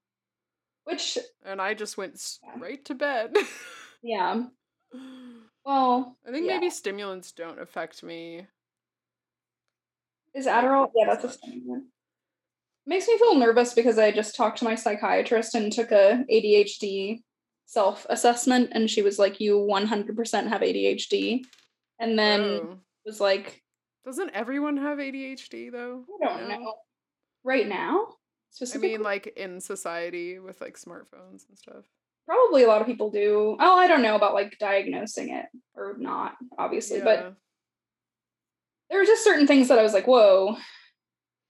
[0.86, 2.56] which And I just went Yeah.
[2.56, 3.36] straight to bed.
[4.02, 4.44] yeah.
[5.64, 6.54] Well, I think yeah.
[6.58, 8.48] maybe stimulants don't affect me.
[10.34, 10.92] Is Adderall?
[10.96, 11.86] Yeah, that's a stimulant.
[12.86, 17.22] Makes me feel nervous because I just talked to my psychiatrist and took a ADHD
[17.66, 21.46] self assessment, and she was like, "You 100% have ADHD,"
[22.00, 22.80] and then Oh.
[23.06, 23.62] was like,
[24.04, 26.06] Doesn't everyone have ADHD though?
[26.22, 26.58] "I don't No?
[26.60, 26.74] know."
[27.44, 28.16] Right now,
[28.74, 31.86] I mean, like in society with like smartphones and stuff.
[32.28, 33.58] probably a lot of people do.
[33.60, 37.32] Oh, I don't know about like diagnosing it or not, obviously, but Yeah.
[38.92, 40.58] There were just certain things that I was like, "Whoa."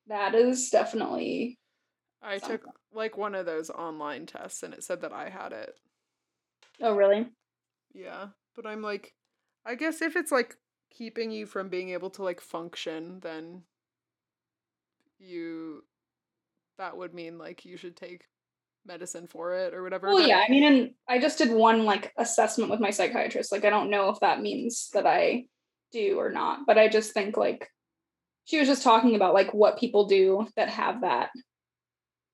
[0.07, 1.57] That is definitely
[2.21, 2.59] I something.
[2.59, 5.73] took like one of those online tests and it said that I had it.
[6.81, 7.27] Oh, really?
[7.93, 8.27] Yeah.
[8.55, 9.13] But I'm like,
[9.65, 10.55] I guess if it's like
[10.89, 13.61] keeping you from being able to like function, then
[15.19, 15.83] you,
[16.77, 18.25] that would mean like you should take
[18.85, 20.07] medicine for it or whatever.
[20.07, 23.51] Well, but- yeah, I mean, and I just did one like assessment with my psychiatrist.
[23.51, 25.45] Like, I don't know if that means that I
[25.91, 27.67] do or not, but I just think like
[28.45, 31.29] she was just talking about like what people do that have that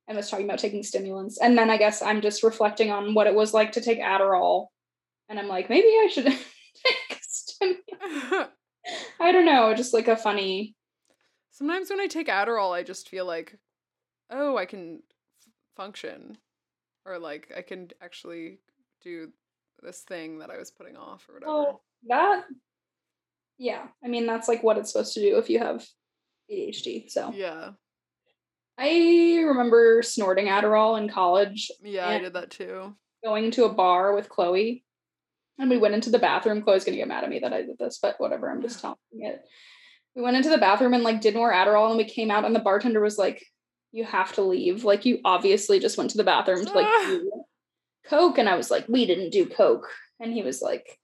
[0.08, 1.38] and was talking about taking stimulants.
[1.38, 4.68] And then I guess I'm just reflecting on what it was like to take Adderall.
[5.28, 8.50] And I'm like, maybe I should take stimulant.
[9.20, 10.78] I don't know, just like a funny
[11.58, 13.58] Sometimes when I take Adderall, I just feel like,
[14.30, 15.02] oh, I can
[15.42, 16.38] f- function
[17.04, 18.60] or like I can actually
[19.02, 19.32] do
[19.82, 21.52] this thing that I was putting off or whatever.
[21.52, 22.44] Well, that,
[23.58, 23.88] yeah.
[24.04, 25.86] I mean, that's like what it's supposed to do if you have
[26.52, 27.10] ADHD.
[27.10, 27.72] So yeah.
[28.78, 32.96] I remember snorting Adderall in college, Yeah, I did that too.
[33.24, 34.84] going to a bar with Chloe,
[35.58, 36.62] and we went into the bathroom.
[36.62, 38.50] Chloe's gonna get mad at me that I did this, but whatever.
[38.50, 39.42] I'm just telling it.
[40.16, 42.56] We went into the bathroom and like did more Adderall, and we came out, and
[42.56, 43.44] the bartender was like,
[43.92, 44.84] "You have to leave.
[44.84, 47.32] Like you obviously just went to the bathroom to like do
[48.06, 49.88] coke." And I was like, "We didn't do coke,"
[50.20, 51.00] and he was like,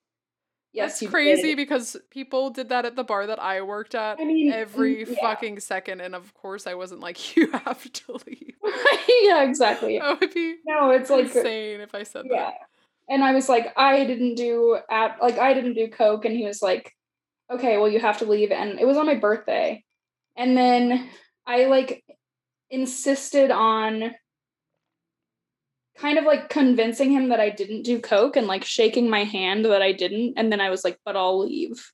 [0.73, 4.19] "Yes, That's crazy did." because people did that at the bar that I worked at
[4.19, 5.15] I mean, every yeah.
[5.21, 8.55] fucking second, and of course I wasn't like, you have to leave.
[9.23, 9.99] yeah, exactly.
[9.99, 12.53] That would be No, it's like insane if I said yeah that.
[13.09, 16.45] and i was like i didn't do at like i didn't do coke and he
[16.45, 16.91] was like
[17.51, 19.83] okay well you have to leave and it was on my birthday
[20.38, 21.09] and then
[21.45, 22.03] i like
[22.69, 24.15] insisted on
[25.97, 29.65] kind of like convincing him that i didn't do coke and like shaking my hand
[29.65, 31.91] that i didn't and then i was like but i'll leave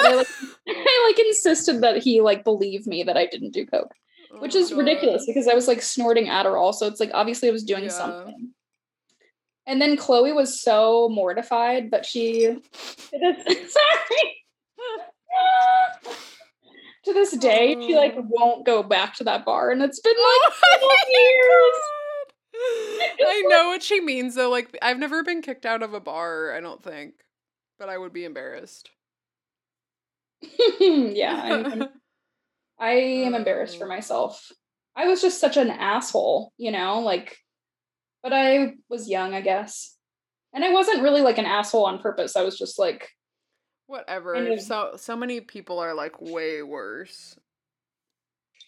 [0.00, 0.26] I, like,
[0.68, 3.92] I like insisted that he like believe me that i didn't do coke
[4.32, 5.26] Oh which is ridiculous oh.
[5.28, 6.74] because I was like snorting Adderall.
[6.74, 7.90] So it's like obviously I was doing Yeah.
[7.90, 8.50] something.
[9.66, 12.42] And then Chloe was so mortified that she
[13.12, 14.44] sorry.
[17.04, 18.26] to this day, she like Oh.
[18.28, 19.70] won't go back to that bar.
[19.70, 21.72] And it's been Oh like my years.
[21.72, 22.03] God.
[23.26, 24.50] I know what she means though.
[24.50, 27.14] Like I've never been kicked out of a bar, I don't think.
[27.78, 28.90] But I would be embarrassed.
[30.80, 31.84] yeah, I'm,
[32.78, 33.88] I am embarrassed for Oh.
[33.88, 34.50] myself.
[34.96, 37.36] I was just such an asshole, you know, like,
[38.22, 39.96] but I was young, I guess.
[40.52, 42.36] And I wasn't really like an asshole on purpose.
[42.36, 43.10] I was just like,
[43.86, 44.34] Whatever.
[44.34, 47.36] Kind of- So so many people are like way worse.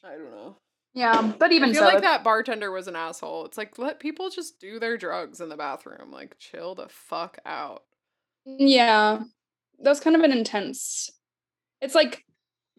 [0.05, 0.57] I don't know.
[0.97, 3.45] Yeah, but even I feel so, like that bartender was an asshole.
[3.45, 6.11] It's like let people just do their drugs in the bathroom.
[6.11, 7.83] Like chill the fuck out.
[8.47, 9.21] yeah,
[9.81, 11.11] that was kind of an intense.
[11.83, 12.25] It's like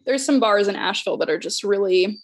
[0.04, 2.18] there's some bars in Asheville that are just really.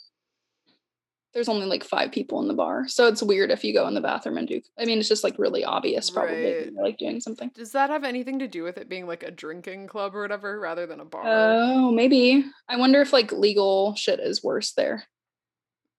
[1.33, 3.95] There's only like five people in the bar, so it's weird if you go in
[3.95, 4.61] the bathroom and do.
[4.79, 6.73] I mean, it's just like really obvious, probably Right.
[6.75, 7.51] like doing something.
[7.55, 10.61] Does that have anything to do with it being like a drinking club or whatever
[10.61, 11.23] rather than a bar?
[11.25, 12.45] Oh, maybe.
[12.69, 15.05] I wonder if like legal shit is worse there.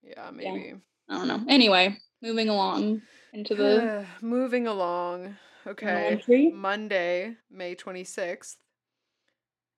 [0.07, 0.75] Yeah, maybe.
[1.09, 1.43] I don't know.
[1.47, 3.01] Anyway, moving along
[3.33, 5.35] into the Moving along.
[5.67, 6.51] Okay.
[6.53, 8.55] Monday, May 26th.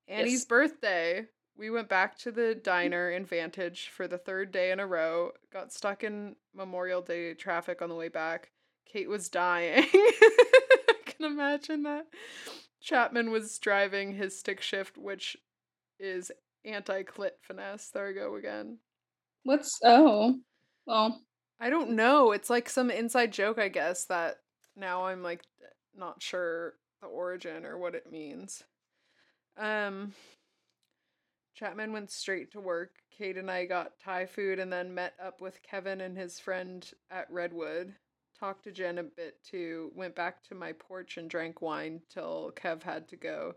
[0.08, 0.46] Annie's Yes.
[0.46, 1.28] birthday.
[1.58, 2.64] We went back to the mm.
[2.64, 5.32] diner in Vantage for the third day in a row.
[5.52, 8.52] Got stuck in Memorial Day traffic on the way back.
[8.86, 9.86] Kate was dying.
[9.94, 12.08] I can imagine that.
[12.80, 15.36] Chapman was driving his stick shift, which
[16.00, 16.32] is
[16.64, 17.90] anti clit finesse.
[17.90, 18.78] There we go again.
[19.48, 20.36] What's oh
[20.86, 21.22] well
[21.58, 22.34] I don't know.
[22.34, 24.40] It's like some inside joke, I guess, that
[24.76, 25.42] now I'm like
[25.96, 28.62] not sure the origin or what it means.
[29.58, 30.12] Um
[31.56, 32.92] Chapman went straight to work.
[33.18, 36.86] Kate and I got Thai food and then met up with Kevin and his friend
[37.10, 37.96] at Redwood.
[38.38, 39.94] Talked to Jen a bit too.
[39.96, 43.54] Went back to my porch and drank wine till Kev had to go.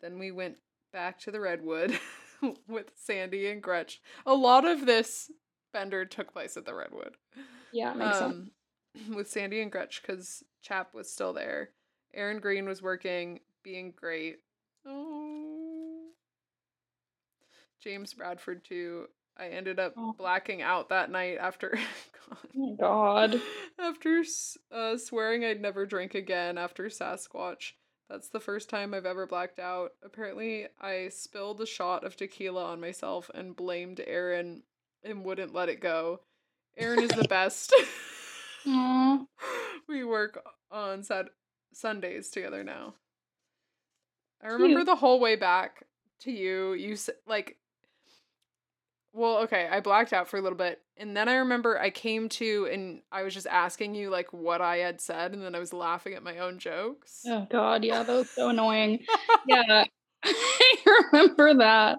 [0.00, 0.56] Then we went
[0.92, 1.96] back to the Redwood
[2.68, 4.00] with Sandy and Gretch.
[4.26, 5.30] A lot of this
[5.72, 7.16] bender took place at the Redwood
[7.72, 8.34] yeah makes sense.
[8.34, 8.50] um,
[9.16, 11.70] with Sandy and Gretch because Chap was still there.
[12.14, 14.40] Aaron Green was working, being great.
[14.86, 16.08] Oh.
[17.82, 19.06] James Bradford too.
[19.38, 20.12] I ended up Oh.
[20.12, 21.78] blacking out that night after
[22.30, 23.40] Oh my god.
[23.78, 24.22] after
[24.70, 27.72] uh, swearing I'd never drink again after Sasquatch.
[28.12, 29.92] That's the first time I've ever blacked out.
[30.04, 34.64] Apparently, I spilled a shot of tequila on myself and blamed Aaron
[35.02, 36.20] and wouldn't let it go.
[36.76, 37.74] Aaron is the best.
[39.88, 40.40] We work
[40.70, 41.30] on Sat-
[41.72, 42.94] Sundays together now.
[44.42, 44.86] I remember Cute.
[44.86, 45.82] the whole way back
[46.20, 46.74] to you.
[46.74, 46.96] You
[47.26, 47.56] like,
[49.12, 52.28] well, okay, I blacked out for a little bit, and then I remember I came
[52.30, 55.58] to and I was just asking you like what I had said, and then I
[55.58, 57.22] was laughing at my own jokes.
[57.26, 59.00] Oh god, yeah, that was so annoying.
[59.46, 59.84] Yeah.
[60.24, 61.98] I remember that.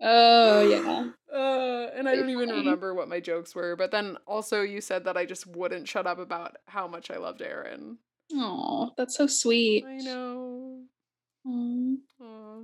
[0.00, 1.10] Oh yeah.
[1.32, 5.04] Uh, and I don't even remember what my jokes were, but then also you said
[5.04, 7.98] that I just wouldn't shut up about how much I loved Aaron.
[8.34, 9.84] Oh, that's so sweet.
[9.86, 10.82] I know.
[11.46, 12.60] Aw, Aw,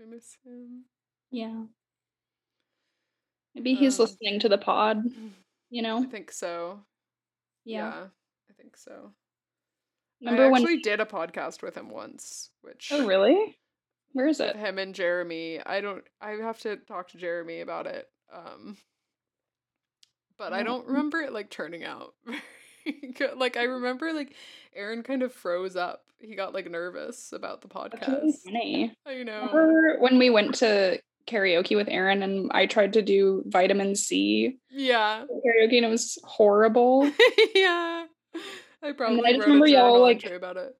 [0.00, 0.84] I miss him.
[1.30, 1.62] yeah.
[3.60, 5.04] Maybe he's Um, listening to the pod,
[5.68, 5.98] you know?
[6.02, 6.80] I think so.
[7.66, 8.06] Yeah.
[8.48, 9.12] I think so.
[10.22, 13.58] Remember I when actually did a podcast with him once, which Oh really?
[14.12, 14.56] Where is it?
[14.56, 15.60] him and Jeremy.
[15.64, 18.08] I don't I have to talk to Jeremy about it.
[18.32, 18.76] Um
[20.38, 23.36] but I don't remember it like turning out very good.
[23.36, 24.34] Like I remember like
[24.74, 26.02] Aaron kind of froze up.
[26.18, 28.42] He got like nervous about the That's really podcast.
[28.44, 28.94] funny.
[29.06, 29.48] I know.
[29.52, 34.58] Remember when we went to karaoke with Aaron and I tried to do vitamin C
[34.70, 35.24] Yeah.
[35.28, 37.04] karaoke and it was horrible.
[37.54, 38.06] yeah.
[38.82, 40.74] I probably I just remember y'all, like- about it.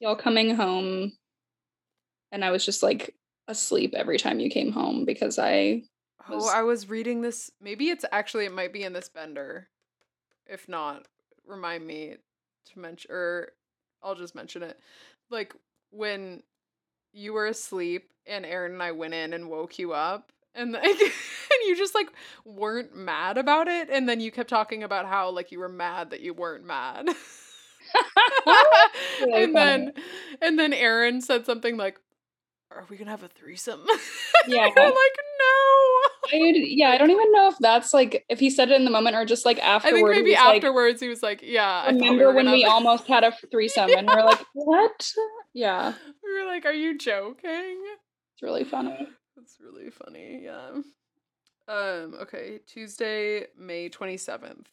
[0.00, 1.12] Y'all coming home
[2.32, 3.14] and I was just like
[3.48, 5.82] asleep every time you came home because I
[6.28, 7.50] Oh, I was reading this.
[7.60, 9.68] Maybe it's actually it might be in this bender.
[10.46, 11.06] If not,
[11.46, 12.16] remind me
[12.72, 13.48] to mention or
[14.02, 14.78] I'll just mention it.
[15.30, 15.54] Like
[15.90, 16.42] when
[17.14, 20.84] you were asleep and Aaron and I went in and woke you up and like
[20.84, 22.08] and you just like
[22.44, 26.10] weren't mad about it and then you kept talking about how like you were mad
[26.10, 27.08] that you weren't mad.
[29.20, 29.92] Really and then
[30.42, 32.00] and then Aaron said something like
[32.70, 33.86] are we gonna have a threesome?
[34.46, 34.64] Yeah.
[34.64, 34.76] Like,
[36.32, 39.16] yeah, I don't even know if that's like if he said it in the moment
[39.16, 39.84] or just like afterwards.
[39.84, 40.14] I afterwards.
[40.14, 42.64] think maybe he was like, afterwards he was like, "Yeah." I remember were when we
[42.70, 45.10] almost had a threesome and we're like, what?
[45.52, 47.82] Yeah, we were like, "Are you joking?"
[48.34, 49.08] it's really funny.
[49.36, 50.42] That's really funny.
[50.44, 50.80] Yeah.
[51.68, 52.14] Um.
[52.20, 52.60] Okay.
[52.66, 54.68] Tuesday, May twenty seventh.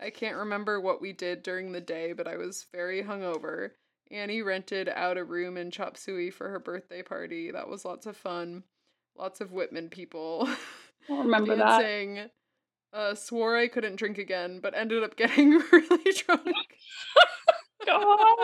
[0.00, 3.70] I can't remember what we did during the day, but I was very hungover.
[4.10, 7.50] Annie rented out a room in Chop Suey for her birthday party.
[7.50, 8.64] That was lots of fun.
[9.16, 10.48] Lots of Whitman people.
[11.10, 11.80] I remember that.
[11.80, 12.30] dancing.
[12.92, 16.46] Uh, swore I couldn't drink again, but ended up getting really drunk.
[17.86, 18.36] God.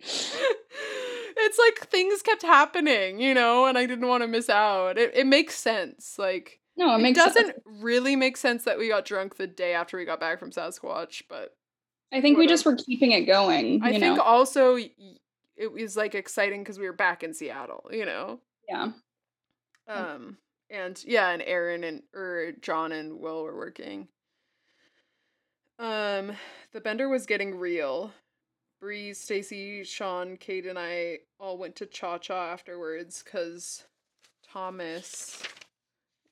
[0.00, 4.98] it's like things kept happening, you know, and I didn't want to miss out.
[4.98, 6.18] It it makes sense.
[6.18, 7.58] Like No, it it doesn't sense.
[7.66, 11.22] really make sense that we got drunk the day after we got back from Sasquatch,
[11.28, 11.54] but
[12.12, 13.82] I think we just were keeping it going.
[13.82, 18.04] I you think also it was like exciting because we were back in Seattle, you
[18.06, 18.40] know.
[18.68, 18.92] yeah.
[19.88, 20.14] Mm.
[20.14, 20.36] Um
[20.70, 24.08] and yeah, and Aaron and or John and Will were working.
[25.78, 26.32] Um
[26.72, 28.12] the bender was getting real.
[28.80, 33.84] Bree, Stacy, Sean, Kate, and I all went to Cha Cha afterwards because
[34.52, 35.40] Thomas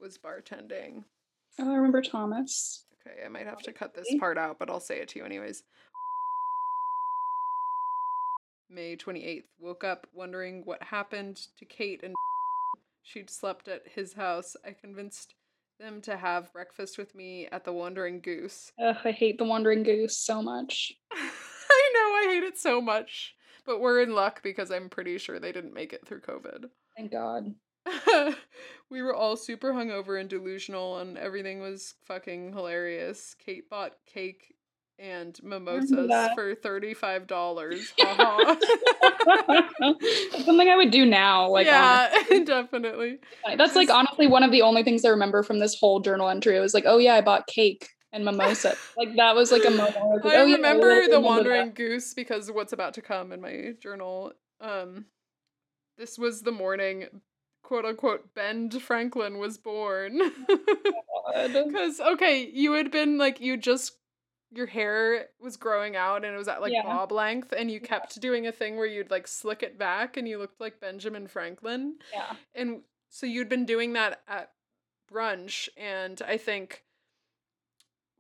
[0.01, 1.05] was bartending.
[1.61, 2.87] Oh, I remember Thomas.
[3.07, 5.25] Okay, I might have to cut this part out, but I'll say it to you
[5.25, 5.63] anyways.
[8.69, 9.45] May 28th.
[9.59, 12.15] Woke up wondering what happened to Kate and
[13.11, 14.57] she'd slept at his house.
[14.65, 15.35] I convinced
[15.79, 18.73] them to have breakfast with me at the Wandering Goose.
[18.83, 20.93] Ugh, I hate the Wandering Goose so much.
[21.13, 23.35] I know I hate it so much,
[23.65, 26.67] but we're in luck because I'm pretty sure they didn't make it through COVID.
[26.97, 27.55] Thank God.
[28.91, 33.35] we were all super hungover and delusional, and everything was fucking hilarious.
[33.45, 34.55] Kate bought cake
[35.01, 37.93] and mimosas for thirty-five dollars.
[37.99, 38.65] That's
[40.45, 41.49] something I would do now.
[41.49, 42.13] Like, yeah,
[42.45, 43.19] definitely.
[43.57, 46.57] that's like honestly one of the only things I remember from this whole journal entry.
[46.57, 48.77] It was like, oh yeah, I bought cake and mimosa.
[48.97, 49.97] like that was like a moment.
[49.97, 51.75] I, like, I oh, yeah, remember really the wandering that.
[51.75, 54.33] goose because what's about to come in my journal.
[54.61, 55.07] Um,
[55.97, 57.07] this was the morning,
[57.63, 60.21] quote unquote, Bend Franklin was born.
[61.35, 63.93] Because okay, you had been like you just
[64.53, 66.83] your hair was growing out and it was at like Yeah.
[66.83, 70.27] bob length, and you kept doing a thing where you'd like slick it back and
[70.29, 72.35] you looked like Benjamin Franklin, Yeah.
[72.55, 74.53] and so you'd been doing that at
[75.13, 76.85] brunch, and I think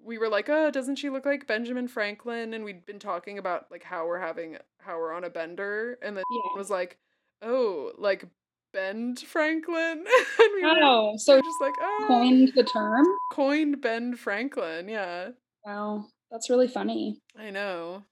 [0.02, 2.54] we were like, oh, doesn't she look like Benjamin Franklin?
[2.54, 6.16] And we'd been talking about like how we're having how we're on a bender, and
[6.16, 6.56] then Yeah.
[6.56, 6.96] was like,
[7.42, 8.24] oh, like
[8.72, 10.04] Bend Franklin,
[10.38, 13.04] and we were, Oh, we so were just like, oh, coined the term.
[13.32, 14.88] coined Ben Franklin.
[14.88, 15.30] Yeah,
[15.66, 17.20] Wow, that's really funny.
[17.38, 18.04] I know.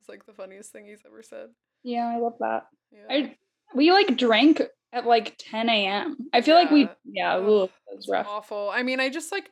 [0.00, 1.50] It's like the funniest thing he's ever said.
[1.82, 2.66] Yeah, I love that.
[2.90, 3.06] Yeah.
[3.08, 3.36] I
[3.74, 4.60] we like drank
[4.92, 6.16] at like 10 a.m.
[6.32, 6.94] I feel like we Yeah.
[7.04, 8.26] yeah, Ugh, ugh, that was rough.
[8.28, 8.70] awful.
[8.72, 9.50] I mean, I just like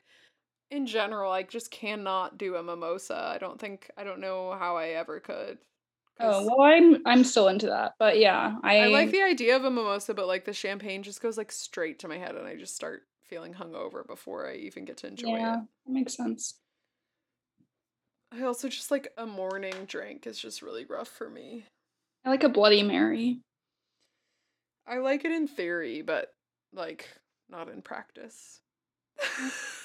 [0.71, 3.33] in general, I just cannot do a mimosa.
[3.35, 5.59] I don't think I don't know how I ever could.
[6.21, 9.65] Oh well, I'm I'm still into that, but yeah, I, I like the idea of
[9.65, 12.57] a mimosa, but like the champagne just goes like straight to my head, and I
[12.57, 15.61] just start feeling hungover before I even get to enjoy yeah, it.
[15.87, 16.60] that makes sense.
[18.33, 21.65] I also just like a morning drink is just really rough for me.
[22.25, 23.41] I like a Bloody Mary.
[24.87, 26.29] I like it in theory, but
[26.73, 27.09] like
[27.49, 28.61] not in practice.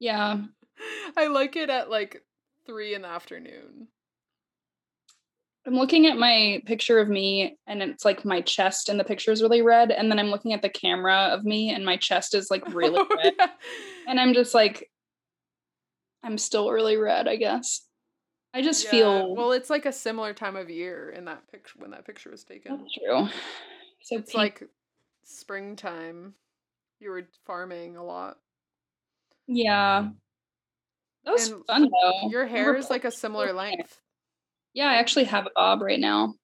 [0.00, 0.38] Yeah,
[1.14, 2.24] I like it at like
[2.64, 3.88] three in the afternoon.
[5.66, 9.30] I'm looking at my picture of me, and it's like my chest, and the picture
[9.30, 12.34] is really red, and then I'm looking at the camera of me, and my chest
[12.34, 13.48] is like really Oh, red, yeah.
[14.08, 14.89] and I'm just like,
[16.22, 17.28] I'm still really red.
[17.28, 17.86] I guess.
[18.52, 19.52] I just Yeah, feel well.
[19.52, 22.78] It's like a similar time of year in that picture when that picture was taken.
[22.78, 23.28] that's true.
[24.02, 24.62] So It's pink- like
[25.22, 26.34] springtime.
[26.98, 28.38] You were farming a lot.
[29.46, 30.08] Yeah.
[31.24, 32.28] That was And fun though.
[32.30, 34.00] Your hair is like a similar length.
[34.74, 36.34] Yeah, I actually have a bob right now.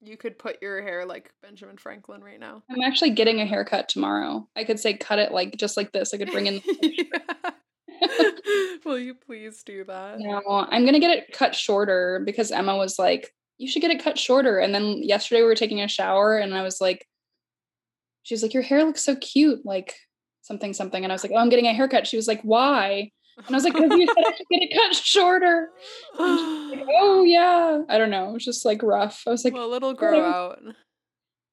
[0.00, 2.62] You could put your hair like Benjamin Franklin right now.
[2.70, 4.48] I'm actually getting a haircut tomorrow.
[4.56, 6.12] I could say cut it like just like this.
[6.12, 6.62] I could bring in
[8.84, 10.18] Will you please do that?
[10.18, 14.02] No, I'm gonna get it cut shorter because Emma was like, "You should get it
[14.02, 17.06] cut shorter." And then yesterday we were taking a shower, and I was like,
[18.22, 19.94] "She was like, your hair looks so cute, like
[20.42, 23.10] something something." And I was like, "Oh, I'm getting a haircut." She was like, "Why?"
[23.38, 25.70] And I was like, "Because you said I should get it cut shorter."
[26.18, 28.30] Like, oh yeah, I don't know.
[28.30, 29.22] It was just like rough.
[29.26, 30.58] I was like, well, it'll grow out.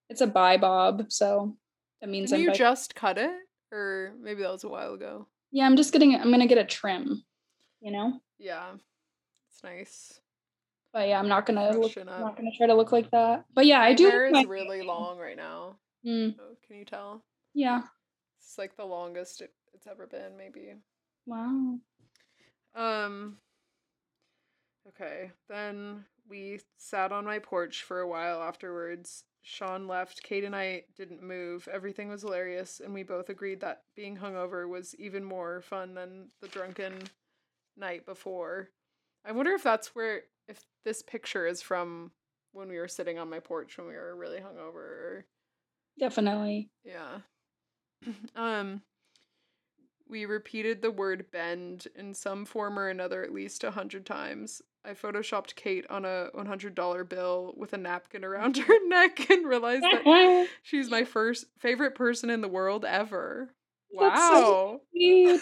[0.10, 1.56] "It's a bye bob," so
[2.02, 3.32] that means you just cut it?
[3.72, 5.28] Or maybe that was a while ago.
[5.52, 5.66] Yeah.
[5.66, 6.16] I'm just getting.
[6.16, 7.24] I'm gonna get a trim,
[7.82, 8.20] you know.
[8.38, 8.72] Yeah.
[9.52, 10.20] It's nice.
[10.94, 11.96] But yeah, I'm not gonna look.
[11.98, 13.46] I'm not gonna try to look like that.
[13.54, 14.10] But yeah, I do.
[14.10, 15.76] hair is my- really long right now.
[16.06, 17.24] Mm, Oh, can you tell?
[17.54, 17.82] yeah.
[18.40, 20.74] It's like the longest it, it's ever been, maybe.
[21.26, 21.78] Wow.
[22.74, 23.38] Um
[24.88, 29.24] Okay, then we sat on my porch for a while afterwards.
[29.42, 30.22] Sean left.
[30.24, 31.68] Kate and I didn't move.
[31.72, 36.30] Everything was hilarious, and we both agreed that being hungover was even more fun than
[36.42, 36.94] the drunken
[37.78, 38.70] night before.
[39.26, 42.12] I wonder if that's where if this picture is from
[42.54, 45.24] when we were sitting on my porch when we were really hungover
[46.00, 46.70] Definitely.
[46.84, 47.20] yeah.
[48.36, 48.82] um
[50.08, 54.62] we repeated the word bend in some form or another at least a hundred times.
[54.86, 59.30] I photoshopped Kate on a one hundred dollar bill with a napkin around her neck
[59.30, 63.50] and realized that she's my first favorite person in the world ever.
[63.98, 64.82] That's so Wow.
[64.92, 65.42] Sweet.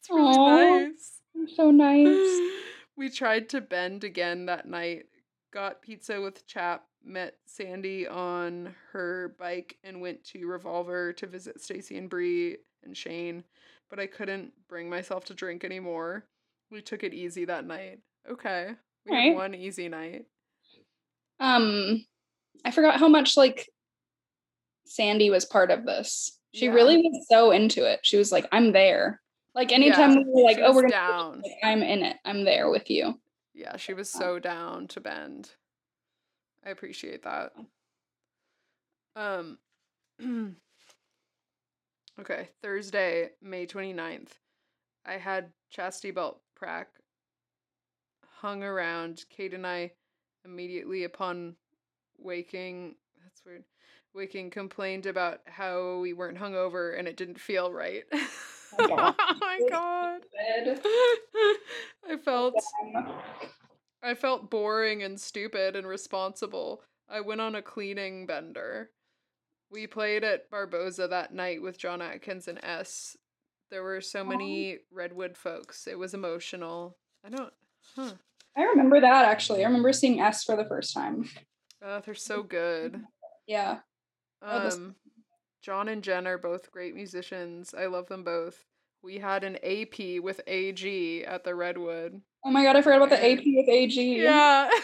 [0.00, 0.78] it's really Aw.
[0.86, 1.20] nice.
[1.54, 2.52] so nice.
[2.96, 5.04] we tried to bend again that night.
[5.52, 11.60] Got pizza with Chap, met Sandy on her bike, and went to Revolver to visit
[11.60, 13.44] Stacy and Bree and Shane.
[13.88, 16.24] But I couldn't bring myself to drink anymore.
[16.74, 18.00] We took it easy that night.
[18.28, 18.74] Okay.
[19.06, 19.28] We Right.
[19.28, 20.26] had one easy night.
[21.38, 22.04] Um,
[22.64, 23.68] I forgot how much like
[24.84, 26.40] Sandy was part of this.
[26.52, 26.72] She Yeah.
[26.72, 28.00] really was so into it.
[28.04, 29.22] She was like, "I'm there."
[29.54, 31.42] Like anytime Yeah, we were like, "Oh, we're gonna," down.
[31.42, 32.16] like, I'm in it.
[32.24, 33.20] I'm there with you.
[33.52, 35.52] Yeah, she was so down to bend.
[36.64, 37.52] I appreciate that.
[39.14, 39.60] Um
[42.18, 44.40] Okay, Thursday, May 29th.
[45.04, 46.88] I had chastity belt prac
[48.40, 49.92] hung around Kate and I
[50.44, 51.56] immediately upon
[52.18, 53.64] waking that's weird.
[54.14, 58.04] Waking complained about how we weren't hungover and it didn't feel right.
[58.76, 59.14] Oh my God.
[59.20, 59.36] oh
[60.34, 61.56] my god.
[62.10, 62.54] I felt
[64.02, 66.82] I felt boring and stupid and responsible.
[67.08, 68.90] I went on a cleaning bender.
[69.70, 73.16] We played at Barboza that night with John Atkins and S.
[73.70, 75.86] There were so many Redwood folks.
[75.86, 76.96] It was emotional.
[77.24, 77.52] I don't,
[77.96, 78.12] huh.
[78.56, 79.64] I remember that actually.
[79.64, 81.28] I remember seeing S for the first time.
[81.84, 83.02] Uh, they're so good.
[83.46, 83.78] Yeah.
[84.42, 84.94] Oh, Um,
[85.60, 87.74] John and Jen are both great musicians.
[87.76, 88.64] I love them both.
[89.02, 92.20] We had an AP with AG at the Redwood.
[92.44, 94.22] Oh my god, I forgot about the AP with AG.
[94.22, 94.70] Yeah.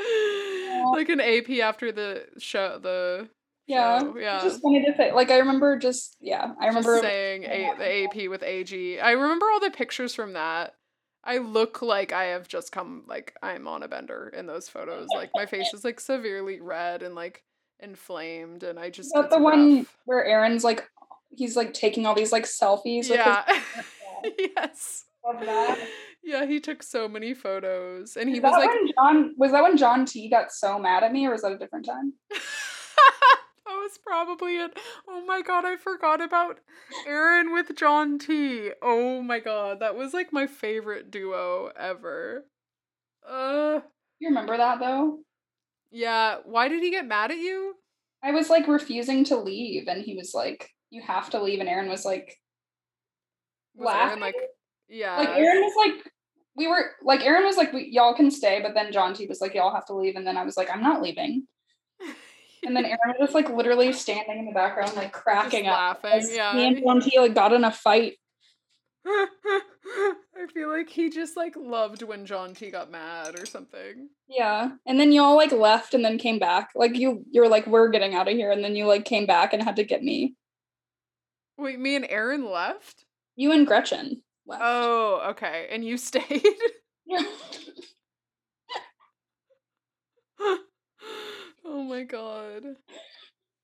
[0.92, 2.78] like an AP after the show.
[2.78, 3.28] The
[3.70, 4.00] Yeah.
[4.00, 4.40] show, yeah.
[4.42, 5.12] Just funny to say.
[5.12, 9.00] Like I remember just yeah, I remember Just saying a- the AP with AG.
[9.00, 10.74] I remember all the pictures from that.
[11.22, 15.06] I look like I have just come like I'm on a bender in those photos.
[15.14, 17.44] Like my face is like severely red and like
[17.78, 20.88] inflamed, and I just Is that it's the one where Aaron's like
[21.36, 23.44] he's like taking all these like selfies with Yeah.
[24.24, 25.04] his yes.
[26.22, 29.76] Yeah, he took so many photos, and he Is was like, John was that when
[29.76, 32.12] John T got so mad at me or was that a different time?
[33.80, 34.78] was probably it.
[35.08, 36.60] Oh my god, I forgot about
[37.06, 38.70] Aaron with John T.
[38.82, 42.46] Oh my god, that was like my favorite duo ever.
[43.28, 43.80] Uh,
[44.18, 45.18] You remember that though?
[45.90, 46.38] yeah.
[46.44, 47.74] Why did he get mad at you?
[48.22, 51.68] I was like refusing to leave and he was like, You have to leave and
[51.68, 52.36] Aaron was like
[53.74, 54.20] Was Aaron Laughing?
[54.20, 54.36] like,
[54.88, 56.12] yeah, like Aaron was like
[56.56, 59.40] we were like Aaron was like we, y'all can stay, but then John T was
[59.40, 61.46] like y'all have to leave, and then I was like I'm not leaving,
[62.64, 66.04] and then Aaron was just like literally standing in the background like cracking Just up.
[66.04, 66.52] laughing, yeah.
[66.52, 68.14] me and John T like got in a fight.
[69.06, 74.08] I feel like he just like loved when John T got mad or something.
[74.28, 76.70] Yeah, and then y'all like left and then came back.
[76.74, 79.26] Like you, you were like we're getting out of here, and then you like came
[79.26, 80.34] back and had to get me.
[81.58, 83.04] Wait, me and Aaron left?
[83.36, 84.62] You and Gretchen left.
[84.64, 85.68] Oh, okay.
[85.70, 86.42] And you stayed?
[91.70, 92.62] oh my god.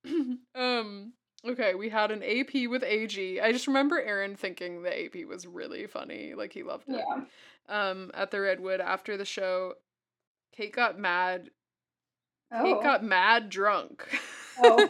[0.55, 1.13] um
[1.49, 3.41] Okay, we had an AP with AG.
[3.41, 6.35] I just remember Aaron thinking the AP was really funny.
[6.35, 7.05] Like he loved it.
[7.07, 7.25] Yeah.
[7.69, 9.75] Um, at the Redwood after the show,
[10.57, 11.51] Kate got mad.
[12.53, 12.63] Oh.
[12.63, 14.09] Kate got mad drunk.
[14.59, 14.87] Oh.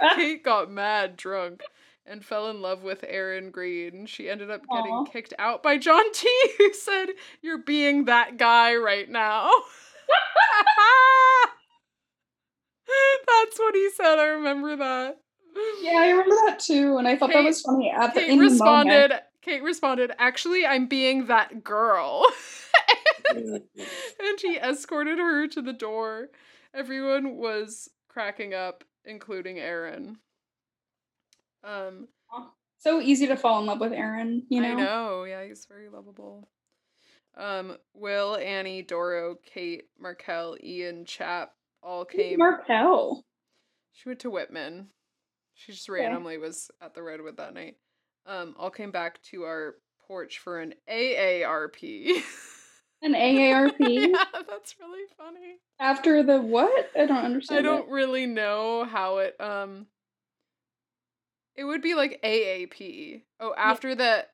[0.16, 1.62] Kate got mad drunk
[2.06, 4.06] and fell in love with Aaron Green.
[4.06, 5.04] She ended up getting Aw.
[5.04, 6.28] kicked out by John T,
[6.58, 7.08] who said,
[7.42, 9.50] You're being that guy right now.
[13.26, 14.18] That's what he said.
[14.18, 15.18] I remember that.
[15.80, 18.38] yeah, I remember that too, and I thought that was funny at the Kate in
[18.38, 19.12] the responded.
[19.42, 22.26] Kate responded, "Actually, I'm being that girl."
[23.34, 26.28] and he escorted her to the door.
[26.74, 30.18] Everyone was cracking up, including Aaron.
[31.64, 32.08] Um,
[32.78, 34.70] So easy to fall in love with Aaron, you know.
[34.70, 35.24] I know.
[35.24, 36.48] Yeah, he's very lovable.
[37.36, 41.52] Um, Will, Annie, Doro, Kate, Markel, Ian, Chap
[41.82, 42.38] all came.
[42.38, 43.24] Markel.
[43.92, 44.88] She went to Whitman.
[45.54, 46.00] She just Okay.
[46.00, 47.76] randomly was at the Redwood that night.
[48.26, 49.76] Um, all came back to our
[50.06, 52.22] porch for an AARP.
[53.02, 55.58] An AARP yeah, that's really funny.
[55.78, 56.90] after the what?
[56.96, 57.58] I don't understand.
[57.58, 57.92] I don't it.
[57.92, 59.86] really know how it um
[61.56, 63.22] it would be like AAP.
[63.40, 64.26] Oh, after the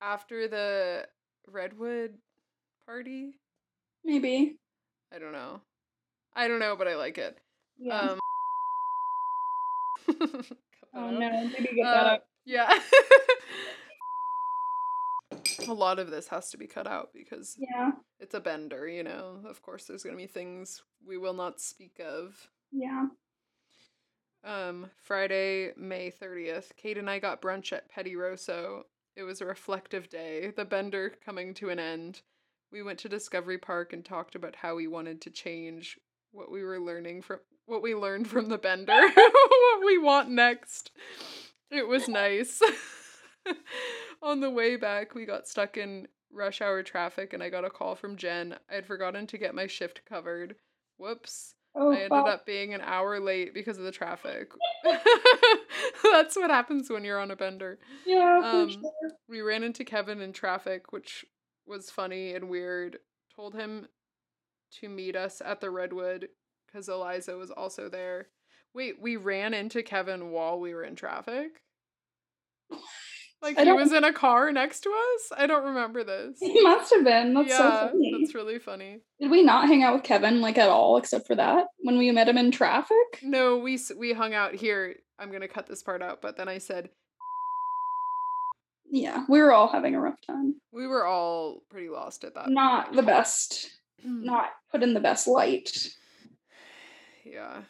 [0.00, 1.06] after the
[1.46, 2.18] Redwood
[2.92, 3.38] party?
[4.04, 4.56] Maybe.
[5.14, 5.62] I don't know.
[6.36, 7.38] I don't know, but I like it.
[7.78, 7.98] Yeah.
[8.00, 8.18] Um
[10.94, 11.30] oh no!
[11.30, 12.26] Maybe get Uh, that up.
[12.44, 12.70] Yeah.
[15.68, 17.92] a lot of this has to be cut out because Yeah.
[18.20, 19.40] it's a bender, you know.
[19.46, 22.48] Of course there's going to be things we will not speak of.
[22.72, 23.06] Yeah.
[24.44, 28.82] Um Friday, May 30th, Kate and I got brunch at Pettirosso.
[29.16, 32.20] It was a reflective day, the bender coming to an end.
[32.72, 35.98] We went to Discovery Park and talked about how we wanted to change
[36.32, 40.90] what we were learning from what we learned from the bender, what we want next.
[41.70, 42.60] It was nice.
[44.22, 47.70] On the way back, we got stuck in rush hour traffic and I got a
[47.70, 48.56] call from Jen.
[48.70, 50.56] I had forgotten to get my shift covered.
[50.96, 51.54] Whoops.
[51.74, 54.50] Oh, I ended up being an hour late because of the traffic.
[56.02, 57.78] That's what happens when you're on a bender.
[58.04, 58.92] Yeah, for um, sure.
[59.28, 61.24] We ran into Kevin in traffic, which
[61.66, 62.98] was funny and weird.
[63.34, 63.88] Told him
[64.80, 66.28] to meet us at the Redwood
[66.66, 68.28] because Eliza was also there.
[68.74, 71.62] Wait, we ran into Kevin while we were in traffic?
[73.42, 75.32] Like I he was in a car next to us?
[75.36, 76.38] I don't remember this.
[76.38, 77.34] He must have been.
[77.34, 78.14] That's yeah, so funny.
[78.20, 79.00] that's really funny.
[79.20, 82.12] Did we not hang out with Kevin like at all except for that when we
[82.12, 82.96] met him in traffic?
[83.20, 84.94] No, we we hung out here.
[85.18, 86.90] I'm gonna cut this part out, but then I said
[88.92, 90.54] Yeah, we were all having a rough time.
[90.70, 92.50] we were all pretty lost at that.
[92.50, 92.96] Not point.
[92.96, 93.70] the best.
[94.06, 94.24] Mm.
[94.24, 95.88] Not put in the best light.
[97.24, 97.62] yeah.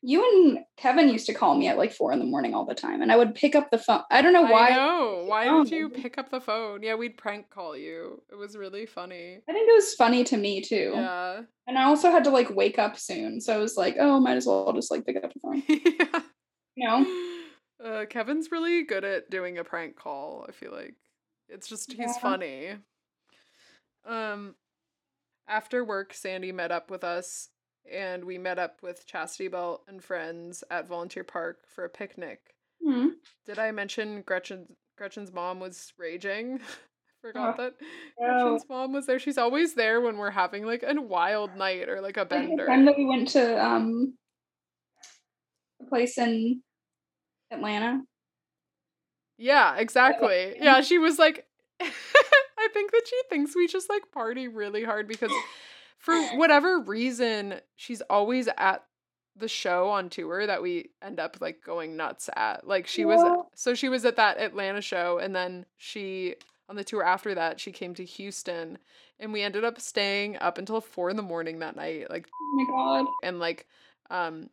[0.00, 2.74] You and Kevin used to call me at like four in the morning all the
[2.74, 4.02] time, and I would pick up the phone.
[4.10, 4.70] I don't know why.
[4.70, 5.24] I know.
[5.26, 6.82] Why did you pick up the phone?
[6.82, 8.22] Yeah, we'd prank call you.
[8.30, 9.40] It was really funny.
[9.48, 10.92] I think it was funny to me too.
[10.94, 11.40] Yeah.
[11.66, 14.36] And I also had to like wake up soon, so I was like, oh, might
[14.36, 15.62] as well just like pick up the phone.
[15.68, 16.20] yeah.
[16.76, 17.34] You know?
[17.82, 20.44] Uh, Kevin's really good at doing a prank call.
[20.48, 20.94] I feel like
[21.48, 22.20] it's just he's Yeah.
[22.20, 22.76] funny.
[24.04, 24.56] Um,
[25.46, 27.50] after work, Sandy met up with us,
[27.90, 32.54] and we met up with Chastity Belt and friends at Volunteer Park for a picnic.
[32.84, 33.08] Hmm.
[33.46, 34.76] Did I mention Gretchen?
[34.96, 36.60] Gretchen's mom was raging.
[37.20, 37.74] Forgot Oh, that
[38.18, 38.26] no.
[38.26, 39.18] Gretchen's mom was there.
[39.18, 42.66] She's always there when we're having like a wild night or like a bender.
[42.66, 44.14] time that we went to um
[45.80, 46.62] a place in
[47.50, 48.02] Atlanta.
[49.38, 50.56] Yeah, exactly.
[50.60, 51.46] Yeah, she was like,
[51.80, 55.30] I think that she thinks we just like party really hard because
[55.98, 58.82] for whatever reason, she's always at
[59.36, 62.66] the show on tour that we end up like going nuts at.
[62.66, 63.06] Like she Yeah.
[63.06, 66.34] was, so she was at that Atlanta show and then she,
[66.68, 68.78] on the tour after that, she came to Houston
[69.20, 72.10] and we ended up staying up until four in the morning that night.
[72.10, 73.06] Like, Oh my god.
[73.22, 73.66] and like,
[74.10, 74.50] um,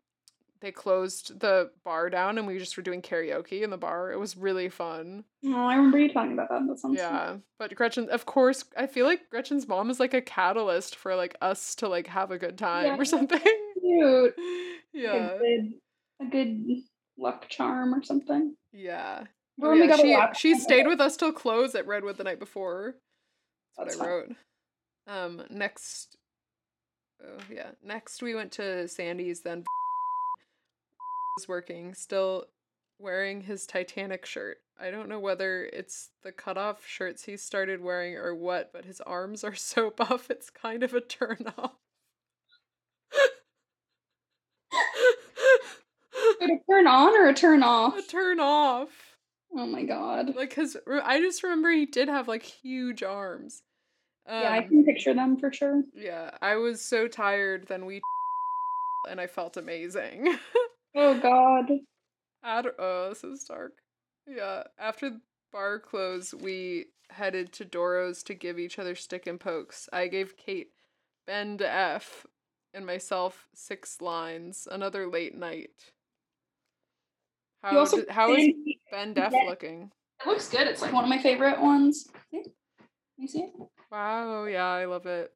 [0.61, 4.11] they closed the bar down and we just were doing karaoke in the bar.
[4.11, 5.23] It was really fun.
[5.45, 6.61] Oh, I remember you talking about that.
[6.67, 7.13] That sounds fun.
[7.13, 11.15] Yeah, but Gretchen, of course, I feel like Gretchen's mom is like a catalyst for
[11.15, 12.97] like us to like have a good time Yeah.
[12.97, 13.39] or something.
[13.81, 14.35] Cute.
[14.93, 15.73] yeah, A good,
[16.21, 16.65] a good
[17.17, 18.55] luck charm or something.
[18.73, 19.23] yeah.
[19.61, 22.95] Oh, yeah, got she she stayed with us till close at Redwood the night before.
[23.77, 24.35] That's That's what I fun.
[25.07, 25.39] wrote.
[25.41, 26.17] Um, next,
[27.23, 29.41] oh yeah, next we went to Sandy's.
[29.41, 29.63] Then
[31.35, 32.45] was working, still
[32.99, 34.57] wearing his Titanic shirt.
[34.79, 39.01] I don't know whether it's the cutoff shirts he started wearing or what, but his
[39.01, 41.73] arms are so buff it's kind of a turn off.
[46.39, 47.97] But a turn on or a turn off?
[47.97, 48.89] A turn off.
[49.53, 50.35] Oh my god.
[50.35, 53.61] Like, cause I just remember he did have like huge arms.
[54.27, 55.83] Um, yeah, I can picture them for sure.
[55.93, 57.67] yeah, I was so tired.
[57.67, 58.01] Then we
[59.09, 60.37] and I felt amazing.
[60.95, 61.71] Oh god.
[62.43, 63.73] Ad- oh, this is dark.
[64.27, 65.21] Yeah, after the
[65.51, 69.89] bar closed, we headed to Doro's to give each other stick and pokes.
[69.91, 70.71] I gave Kate
[71.27, 72.25] Bend F
[72.73, 74.67] and myself six lines.
[74.71, 75.71] Another late night.
[77.63, 79.49] You How also did, how is it Bend F Yeah.
[79.49, 79.91] looking?
[80.21, 80.67] It looks good.
[80.67, 82.07] It's like one of my favorite ones.
[82.31, 82.43] See?
[83.17, 83.53] You see it?
[83.91, 85.33] Wow, yeah, I love it.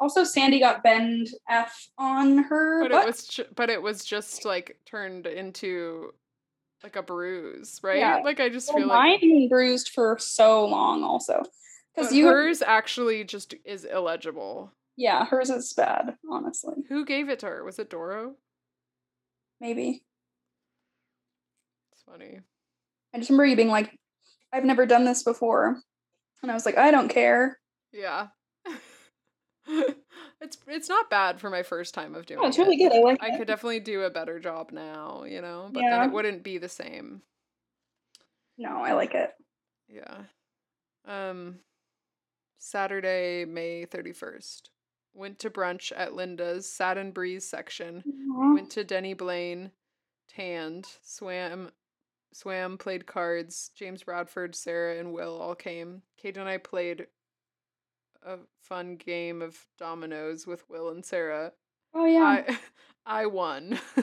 [0.00, 2.82] Also, Sandy got bend F on her.
[2.84, 3.02] But butt.
[3.02, 6.12] it was ju- but it was just like turned into
[6.82, 7.98] like a bruise, right?
[7.98, 8.16] Yeah.
[8.24, 11.42] Like I just Well, feel like mine bruised for so long, also.
[11.94, 14.72] Because you, hers actually just is illegible.
[14.96, 16.16] yeah, hers is bad.
[16.30, 17.64] Honestly, Who gave it to her?
[17.64, 18.34] Was it Doro?
[19.60, 20.04] maybe.
[21.92, 22.40] It's funny.
[23.12, 23.98] I just remember you being like,
[24.52, 25.80] "I've never done this before,"
[26.42, 27.58] and I was like, "I don't care."
[27.92, 28.28] Yeah.
[30.40, 32.62] it's it's not bad for my first time of doing Oh, it's it.
[32.62, 32.92] really good.
[32.92, 33.38] I like I it.
[33.38, 35.90] could definitely do a better job now, you know, but Yeah.
[35.98, 37.22] then it wouldn't be the same.
[38.56, 39.32] No, I like it.
[39.88, 40.22] Yeah.
[41.06, 41.60] Um
[42.58, 44.62] Saturday, May 31st.
[45.14, 48.02] Went to brunch at Linda's, sat in Bree's section.
[48.06, 48.54] Aw.
[48.54, 49.70] Went to Denny Blaine,
[50.28, 51.70] tanned, swam
[52.32, 53.70] swam, played cards.
[53.74, 56.02] James Bradford, Sarah, and Will all came.
[56.16, 57.06] Kate and I played
[58.28, 61.52] a fun game of dominoes with Will and Sarah.
[61.94, 62.44] Oh yeah.
[62.48, 62.58] I
[63.22, 63.78] I won.
[63.96, 64.02] I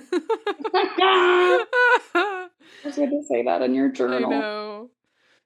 [2.83, 4.25] was going to say that in your journal.
[4.25, 4.89] I know.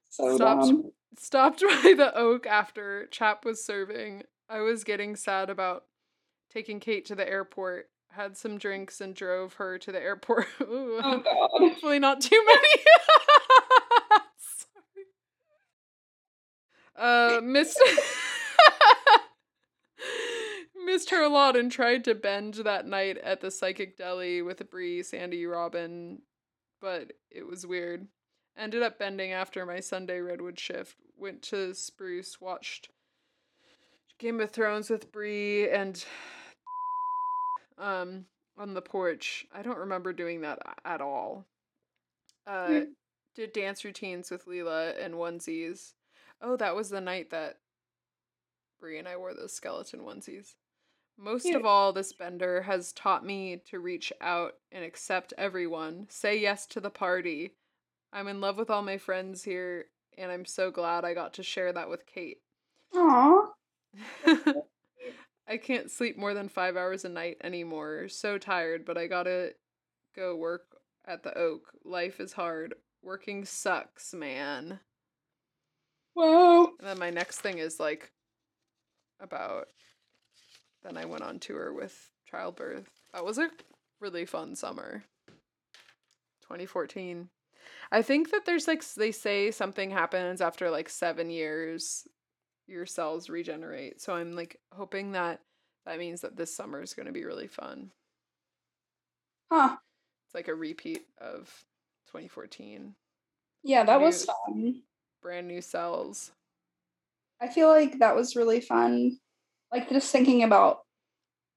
[0.08, 0.90] So Stopped dumb.
[1.18, 4.22] stopped by the oak after Chap was serving.
[4.48, 5.84] I was getting sad about
[6.52, 7.88] taking Kate to the airport.
[8.12, 10.46] Had some drinks and drove her to the airport.
[10.62, 10.98] Ooh.
[11.02, 11.50] Oh god.
[11.52, 12.82] Hopefully not too many.
[14.38, 15.06] Sorry.
[16.96, 17.78] Uh, missed
[20.90, 24.68] missed her a lot and tried to bend that night at the psychic deli with
[24.70, 26.22] Bree, Sandy, Robin,
[26.80, 28.08] but it was weird.
[28.58, 30.96] Ended up bending after my Sunday Redwood shift.
[31.16, 32.88] Went to Spruce, watched
[34.18, 36.04] Game of Thrones with Bree and
[37.78, 38.26] um
[38.58, 39.46] on the porch.
[39.54, 41.46] I don't remember doing that at all.
[42.46, 42.86] Uh Mm.
[43.36, 45.92] did dance routines with Leela and onesies.
[46.42, 47.58] Oh, that was the night that
[48.80, 50.54] Bree and I wore those skeleton onesies.
[51.22, 51.56] Most Cute.
[51.56, 56.06] of all, this bender has taught me to reach out and accept everyone.
[56.08, 57.52] Say yes to the party.
[58.10, 61.42] I'm in love with all my friends here, and I'm so glad I got to
[61.42, 62.38] share that with Kate.
[62.94, 63.48] Aw.
[65.46, 68.08] I can't sleep more than five hours a night anymore.
[68.08, 69.54] So tired, but I gotta
[70.16, 70.64] go work
[71.06, 71.72] at the Oak.
[71.84, 72.74] Life is hard.
[73.02, 74.80] Working sucks, man.
[76.14, 76.70] Whoa.
[76.78, 78.10] And then my next thing is like
[79.20, 79.68] about
[80.82, 82.88] then I went on tour with childbirth.
[83.12, 83.50] That was a
[84.00, 85.04] really fun summer.
[86.42, 87.28] 2014.
[87.92, 92.06] I think that there's like they say something happens after like 7 years
[92.66, 94.00] your cells regenerate.
[94.00, 95.40] So I'm like hoping that
[95.86, 97.90] that means that this summer is going to be really fun.
[99.50, 99.76] Huh.
[100.26, 101.52] It's like a repeat of
[102.06, 102.94] 2014.
[103.64, 104.82] Yeah, that was fun.
[105.20, 106.30] Brand new cells.
[107.40, 109.18] I feel like that was really fun.
[109.72, 110.80] Like just thinking about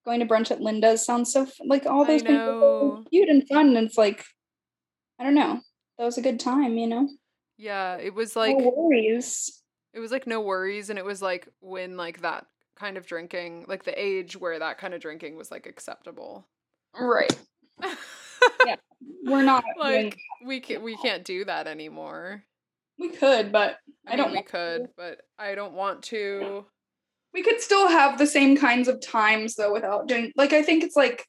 [0.06, 3.48] going to brunch at Linda's sounds so like all those things are so cute and
[3.48, 3.76] fun.
[3.76, 4.24] And it's like,
[5.20, 5.62] I don't know.
[5.98, 7.08] That was a good time, you know.
[7.58, 9.62] Yeah, it was like no worries.
[9.94, 12.46] it was like no worries and it was like when like that
[12.76, 16.48] kind of drinking, like the age where that kind of drinking was like acceptable.
[17.00, 17.36] Right.
[18.66, 18.76] Yeah,
[19.24, 22.44] We're not like we can we can't do that anymore.
[23.00, 24.52] we could, but I, I don't we want to.
[24.52, 26.66] could, but I don't want to.
[27.34, 30.84] We could still have the same kinds of times though without doing like I think
[30.84, 31.26] it's like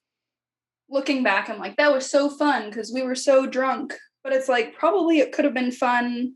[0.89, 4.49] looking back I'm like that was so fun because we were so drunk but it's
[4.49, 6.35] like probably it could have been fun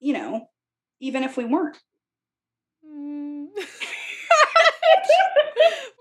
[0.00, 0.48] you know
[1.00, 1.78] even if we weren't
[2.86, 3.48] Mm.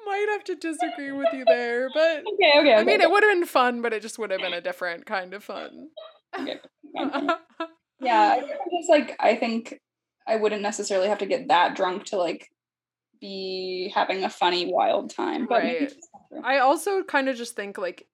[0.06, 3.34] Might have to disagree with you there, but okay okay I mean, it would have
[3.34, 5.90] been fun, but it just would have been a different kind of fun.
[6.40, 6.60] Okay,
[8.00, 9.80] yeah I guess I'm just like I think
[10.28, 12.48] I wouldn't necessarily have to get that drunk to like
[13.22, 15.80] be having a funny wild time but Right.
[15.82, 16.42] that's not true.
[16.44, 18.08] I also kind of just think like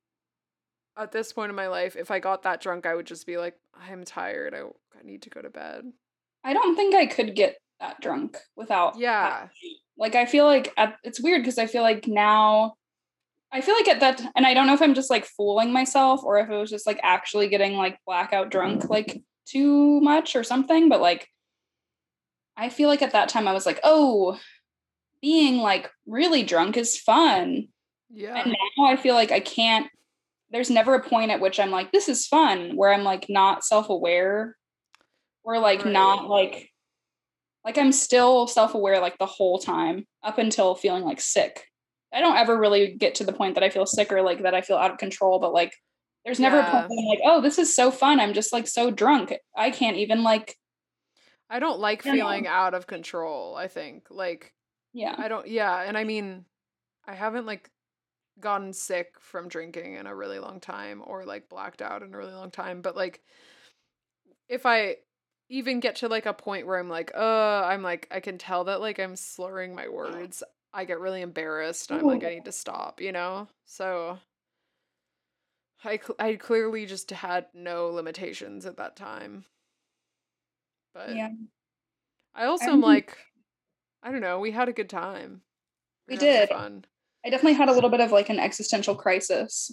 [0.98, 3.38] at this point in my life, if I got that drunk, I would just be
[3.38, 3.56] like,
[3.90, 4.54] I'm tired.
[4.54, 5.86] I, I need to go to bed.
[6.44, 9.48] I don't think I could get that drunk without Yeah.
[9.98, 12.76] like I feel like at, it's weird because I feel like now
[13.54, 16.24] I feel like at that, and I don't know if I'm just like fooling myself
[16.24, 20.44] or if it was just like actually getting like blackout drunk like too much or
[20.44, 21.28] something, but like
[22.58, 24.40] I feel like at that time I was like, oh,
[25.22, 27.68] being like really drunk is fun.
[28.10, 28.36] Yeah.
[28.36, 29.88] And now I feel like I can't,
[30.50, 33.64] there's never a point at which I'm like, this is fun, where I'm like not
[33.64, 34.58] self aware
[35.44, 36.70] or like not like,
[37.64, 41.66] like I'm still self aware like the whole time up until feeling like sick.
[42.14, 44.54] I don't ever really get to the point that I feel sick or like that
[44.54, 45.74] I feel out of control, but like
[46.26, 48.20] there's never a point where I'm like, oh, this is so fun.
[48.20, 49.34] I'm just like so drunk.
[49.56, 50.58] I can't even like,
[51.52, 54.08] I don't like feeling out of control, I think.
[54.10, 54.54] Like
[54.94, 55.16] yeah.
[55.18, 56.46] I don't yeah, and I mean
[57.06, 57.70] I haven't like
[58.40, 62.18] gotten sick from drinking in a really long time or like blacked out in a
[62.18, 63.22] really long time, but like
[64.48, 64.98] if I
[65.50, 68.64] even get to like a point where I'm like, uh, I'm like I can tell
[68.64, 70.42] that like I'm slurring my words.
[70.74, 71.92] I get really embarrassed.
[71.92, 73.50] I'm like I need to stop, you know?
[73.66, 74.20] So
[75.84, 79.44] I cl- I clearly just had no limitations at that time.
[80.94, 81.30] But Yeah.
[82.36, 83.18] I also am remember- like,
[84.04, 84.40] I don't know.
[84.40, 85.42] We had a good time.
[86.08, 86.50] We having did.
[86.50, 86.86] fun
[87.24, 89.72] I definitely had a little bit of like an existential crisis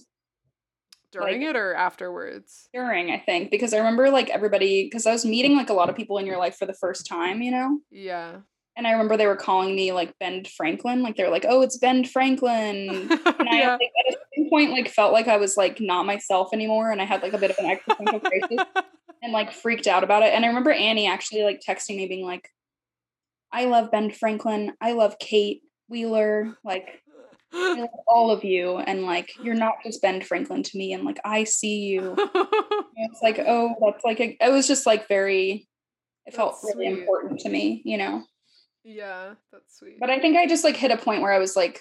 [1.13, 2.69] during Like- it or afterwards.
[2.75, 5.89] during, I think, because I remember like everybody, because I was meeting like a lot
[5.89, 7.81] of people in your life for the first time, you know?
[7.91, 8.41] Yeah.
[8.77, 11.03] And I remember they were calling me like Ben Franklin.
[11.03, 13.09] Like they were like, oh, it's Ben Franklin.
[13.11, 13.73] And I yeah.
[13.73, 14.19] like, at a
[14.49, 16.91] point like felt like I was like not myself anymore.
[16.91, 18.67] And I had like a bit of an existential crisis
[19.23, 20.33] and like freaked out about it.
[20.33, 22.49] And I remember Annie actually like texting me being like,
[23.53, 24.73] I love Ben Franklin.
[24.81, 26.57] I love Kate Wheeler.
[26.65, 27.03] Like
[28.07, 28.77] all of you.
[28.79, 30.93] And like you're not just Ben Franklin to me.
[30.93, 32.17] And like I see you.
[33.01, 35.69] It's like, oh, that's like a, it was just like very
[36.27, 37.01] it felt That's really sweet.
[37.01, 38.25] important to me, you know.
[38.85, 39.99] yeah, that's sweet.
[39.99, 41.81] But I think I just like hit a point where I was like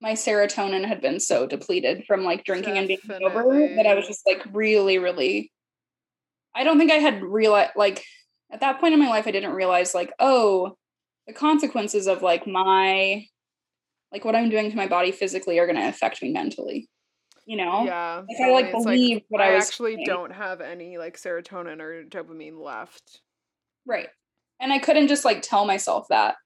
[0.00, 4.06] my serotonin had been so depleted from like drinking and being sober that I was
[4.06, 5.50] just like really, really
[6.58, 8.04] I don't think I had realized like
[8.50, 10.76] at that point in my life I didn't realize like, oh,
[11.28, 13.26] the consequences of like my
[14.10, 16.88] like what I'm doing to my body physically are gonna affect me mentally.
[17.46, 17.84] You know?
[17.84, 18.22] yeah.
[18.28, 20.06] Like I like believe what I, I was actually doing.
[20.06, 23.20] don't have any like serotonin or dopamine left.
[23.86, 24.08] Right.
[24.60, 26.36] And I couldn't just like tell myself that.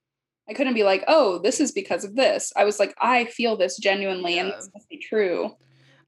[0.48, 2.52] I couldn't be like, oh, this is because of this.
[2.56, 4.56] I was like, I feel this genuinely and Yeah.
[4.56, 5.56] this must be true.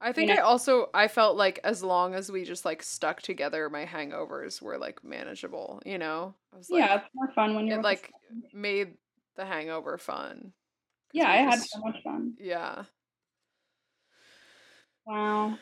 [0.00, 0.34] I think know?
[0.36, 4.60] I also I felt like as long as we just like stuck together, my hangovers
[4.60, 5.80] were like manageable.
[5.86, 8.12] You know, I was like, yeah, it's more fun when you're it like
[8.52, 8.98] made
[9.36, 10.52] the hangover fun.
[11.12, 12.34] Yeah, I had so much fun.
[12.38, 12.84] Yeah,
[15.06, 15.58] Wow.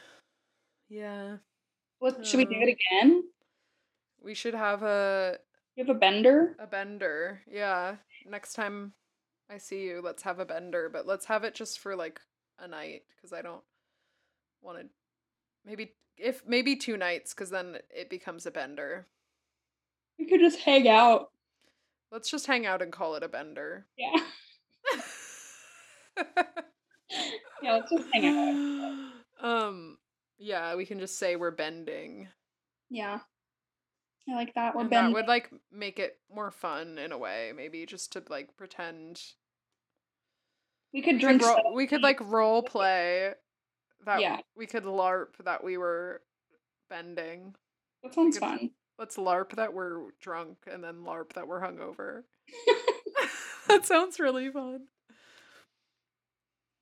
[0.88, 1.36] yeah.
[1.98, 3.22] What should we do Uh, it again?
[4.20, 5.38] We should have a
[5.76, 6.56] You have a bender?
[6.58, 7.42] a bender.
[7.46, 7.96] Yeah,
[8.28, 8.92] next time
[9.50, 12.20] I see you, let's have a bender, but let's have it just for like
[12.58, 13.62] a night because I don't
[14.60, 14.86] want to.
[15.64, 19.06] Maybe if maybe two nights because then it becomes a bender.
[20.18, 21.30] We could just hang out.
[22.10, 23.86] Let's just hang out and call it a bender.
[23.96, 24.20] Yeah.
[27.62, 29.12] Yeah, let's just hang out.
[29.46, 29.98] um
[30.38, 32.28] yeah, we can just say we're bending.
[32.90, 33.20] Yeah.
[34.28, 34.74] I like that.
[34.74, 35.12] We're and bending.
[35.12, 39.20] that would like make it more fun in a way, maybe just to like pretend
[40.94, 43.32] we could we could, drink ro- we could like role play
[44.04, 44.38] that Yeah.
[44.56, 46.22] we could larp that we were
[46.90, 47.54] bending.
[48.02, 48.70] That sounds could- fun.
[48.98, 52.22] Let's larp that we're drunk and then larp that we're hungover.
[53.68, 54.82] that sounds really fun.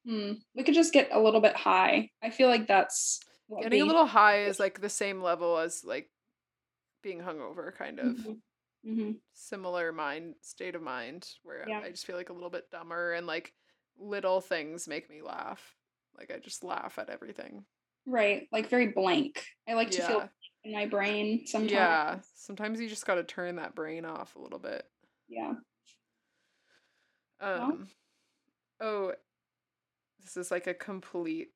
[0.07, 0.33] Hmm.
[0.55, 2.11] We could just get a little bit high.
[2.23, 3.21] I feel like that's
[3.63, 6.09] Getting a little high is like the same level as like
[7.03, 8.17] being hungover, kind of.
[8.17, 8.43] Mhm.
[8.83, 9.21] Mhm.
[9.35, 11.81] similar mind state of mind where Yeah.
[11.81, 13.55] I just feel like a little bit dumber and like
[13.99, 15.77] little things make me laugh.
[16.17, 17.67] Like I just laugh at everything.
[18.07, 18.49] Right.
[18.51, 19.45] Like very blank.
[19.69, 20.31] I like to feel
[20.65, 21.73] in my brain sometimes.
[21.73, 22.21] Yeah.
[22.35, 24.91] Sometimes you just got to turn that brain off a little bit.
[25.29, 25.55] Yeah.
[27.41, 27.89] Um
[28.81, 29.15] oh
[30.21, 31.53] this is like a complete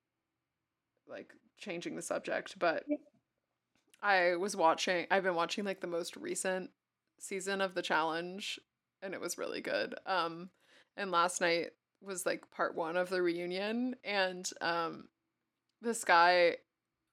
[1.06, 2.96] like changing the subject, but Yeah.
[4.04, 6.70] I was watching I've been watching like the most recent
[7.18, 8.60] season of the challenge
[9.02, 9.94] and it was really good.
[10.06, 10.50] Um
[10.96, 11.70] and last night
[12.02, 15.08] was like part 1 of the reunion and um
[15.80, 16.56] this guy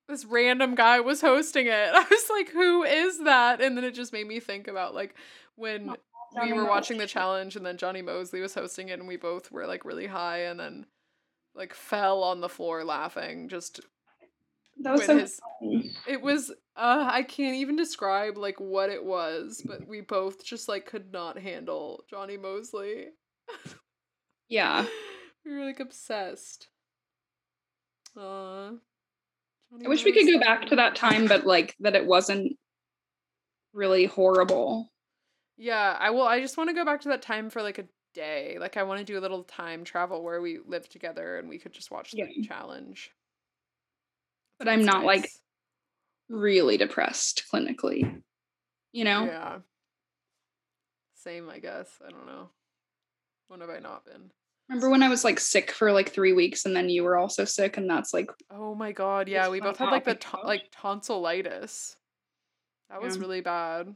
[0.09, 1.71] this random guy was hosting it.
[1.93, 3.61] I was like who is that?
[3.61, 5.15] And then it just made me think about like
[5.55, 5.95] when
[6.43, 9.49] we were watching the challenge and then Jonny Moseley was hosting it and we both
[9.49, 10.85] were like really high and then
[11.55, 13.79] like fell on the floor laughing just
[14.79, 15.39] That was so his-
[16.07, 20.67] it was uh I can't even describe like what it was but we both just
[20.67, 23.07] like could not handle Jonny Moseley
[24.49, 24.85] Yeah.
[25.45, 26.67] we were like obsessed
[28.17, 28.71] Aw.
[29.83, 32.57] I wish we could go back to that time, but like that it wasn't
[33.73, 34.91] really horrible.
[35.57, 36.23] Yeah, I will.
[36.27, 38.57] I just want to go back to that time for like a day.
[38.59, 41.57] Like, I want to do a little time travel where we live together and we
[41.57, 42.45] could just watch the Yeah.
[42.45, 43.11] challenge.
[44.61, 45.27] But I'm not like
[46.29, 48.21] really depressed clinically.
[48.91, 49.25] You know?
[49.25, 49.57] Yeah.
[51.15, 51.89] Same, I guess.
[52.05, 52.49] I don't know.
[53.47, 54.29] When have I not been?
[54.69, 57.43] Remember when I was like sick for like three weeks and then you were also
[57.43, 61.95] sick and that's like Oh my god, yeah, we both had like the like tonsillitis.
[62.91, 63.21] That was Yeah.
[63.21, 63.95] really bad.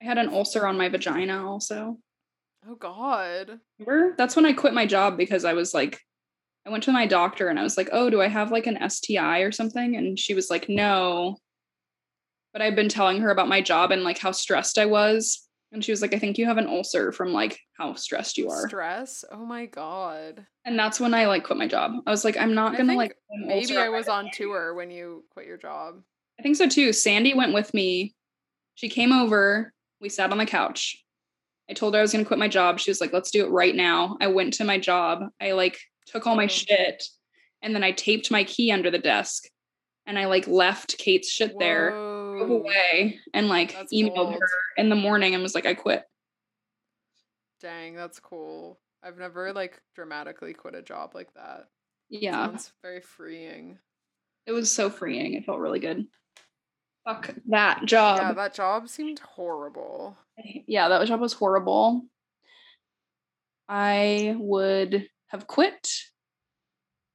[0.00, 1.98] I had an ulcer on my vagina also.
[2.66, 3.60] Oh god.
[3.78, 4.14] Remember?
[4.16, 6.00] That's when I quit my job because I was like,
[6.66, 8.88] I went to my doctor and I was like, oh, do I have like an
[8.88, 9.96] STI or something?
[9.96, 11.36] And she was like, no.
[12.52, 15.46] But I've been telling her about my job and like how stressed I was.
[15.72, 18.50] And she was like, I think you have an ulcer from like how stressed you
[18.50, 18.68] are.
[18.68, 19.24] Stress?
[19.30, 20.46] Oh my god.
[20.64, 21.92] and that's when I like quit my job.
[22.06, 25.46] I was like, I'm not gonna like Maybe I was on tour when you quit
[25.46, 26.02] your job.
[26.38, 26.92] I think so too.
[26.92, 28.14] Sandy went with me.
[28.74, 29.72] She came over.
[30.00, 31.04] We sat on the couch.
[31.70, 32.80] I told her I was going to quit my job.
[32.80, 34.16] She was like, let's do it right now.
[34.20, 35.20] I went to my job.
[35.40, 36.48] I like took all my Oh.
[36.48, 37.04] shit
[37.62, 39.44] and then I taped my key under the desk
[40.06, 44.34] and I like left Kate's shit there, drove away and like That's emailed bold.
[44.34, 46.04] her in the morning and was like, I quit.
[47.60, 48.80] Dang, that's cool.
[49.02, 51.66] I've never like dramatically quit a job like that.
[52.08, 52.46] Yeah.
[52.46, 53.78] Sounds very freeing.
[54.46, 55.34] It was so freeing.
[55.34, 56.06] It felt really good.
[57.04, 57.40] Fuck mm.
[57.48, 58.18] that job.
[58.20, 60.16] yeah, that job seemed horrible.
[60.66, 62.02] yeah, that job was horrible.
[63.68, 65.88] I would have quit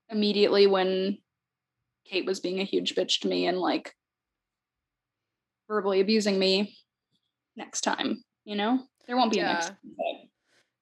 [0.09, 1.17] immediately when
[2.05, 3.93] Kate was being a huge bitch to me and like
[5.67, 6.77] verbally abusing me
[7.55, 8.79] next time, you know?
[9.07, 9.91] There won't be a next Yeah.
[10.03, 10.29] time.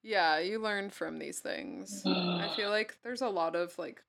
[0.02, 2.02] Yeah, you learn from these things.
[2.06, 4.02] I feel like there's a lot of like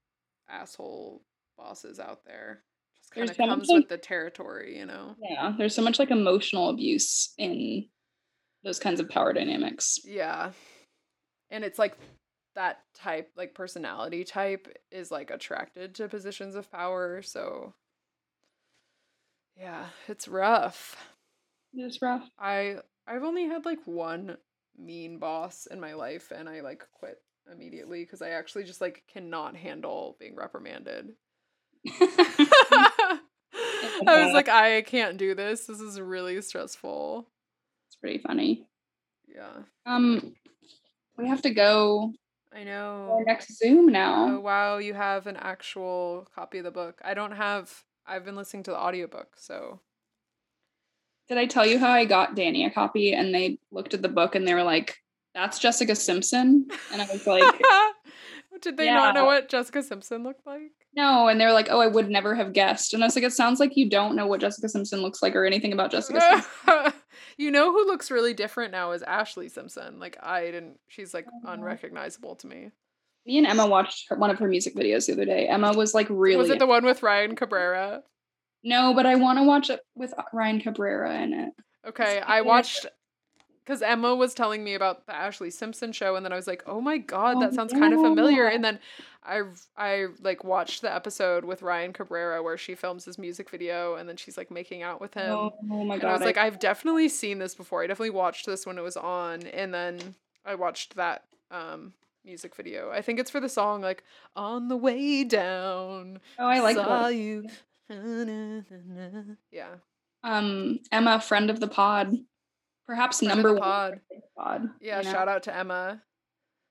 [0.50, 1.24] asshole
[1.58, 2.64] bosses out there.
[2.98, 5.16] Just kind of comes like- with the territory, you know?
[5.22, 7.90] Yeah, there's so much like emotional abuse in
[8.64, 10.00] those kinds of power dynamics.
[10.04, 10.52] Yeah.
[11.50, 11.98] And it's like
[12.56, 17.22] that type, like personality type, is like attracted to positions of power.
[17.22, 17.74] So,
[19.58, 20.96] yeah, it's rough.
[21.74, 22.30] It's rough.
[22.40, 22.78] I
[23.08, 24.38] I've only had like one
[24.78, 29.04] mean boss in my life, and I like quit immediately because I actually just like
[29.08, 31.14] cannot handle being reprimanded.
[34.08, 35.66] I was like, I can't do this.
[35.66, 37.28] This is really stressful.
[37.88, 38.68] It's pretty funny.
[39.28, 40.34] Yeah, Um,
[41.18, 42.14] we have to go
[42.56, 43.24] I our know.
[43.26, 44.40] next Zoom Oh now.
[44.40, 47.02] wow, you have an actual copy of the book.
[47.04, 47.84] I don't have.
[48.08, 49.82] I've been listening to the audiobook, so
[51.28, 54.10] Did I tell you how I got Danny a copy and they looked at the
[54.10, 54.96] book and they were like,
[55.34, 57.44] "That's Jessica Simpson," and I was like,
[58.62, 60.72] Did they not know what Jessica Simpson looked like?
[60.96, 63.26] "No," and they were like, "Oh, I would never have guessed," and I was like,
[63.26, 66.22] "It sounds like you don't know what Jessica Simpson looks like or anything about Jessica
[66.22, 66.94] Simpson."
[67.38, 70.00] you know who looks really different now is Ashlee Simpson.
[70.00, 70.80] Like I didn't.
[70.88, 71.52] She's like Oh.
[71.52, 72.72] unrecognizable to me.
[73.26, 75.48] Me and Emma watched her, one of her music videos the other day.
[75.48, 78.04] Emma was like really Was it the one with Ryan Cabrera?
[78.64, 81.50] no, but I want to watch it with Ryan Cabrera in it.
[81.88, 82.86] Okay, I watched
[83.66, 86.64] because Emma was telling me about the Ashlee Simpson show, and then I was like,
[86.68, 88.80] "Oh my god, Oh, that sounds kind of familiar." And then
[89.24, 89.42] I
[89.76, 94.08] I like watched the episode with Ryan Cabrera where she films his music video, and
[94.08, 95.32] then she's like making out with him.
[95.32, 96.10] Oh, oh my and god!
[96.10, 97.84] I was like, I've definitely seen this before.
[97.84, 101.94] I definitely watched this when it was on, and then I watched that um
[102.24, 102.92] music video.
[102.92, 104.04] I think it's for the song like
[104.36, 107.16] "On the Way Down." oh, I like saw that.
[107.16, 107.48] you.
[109.52, 109.76] Yeah,
[110.24, 112.18] Um, Emma, friend of the pod,
[112.88, 113.90] perhaps Friend number the one pod.
[113.90, 114.70] friend of the pod.
[114.82, 115.12] Yeah, you know?
[115.12, 116.02] shout out to Emma.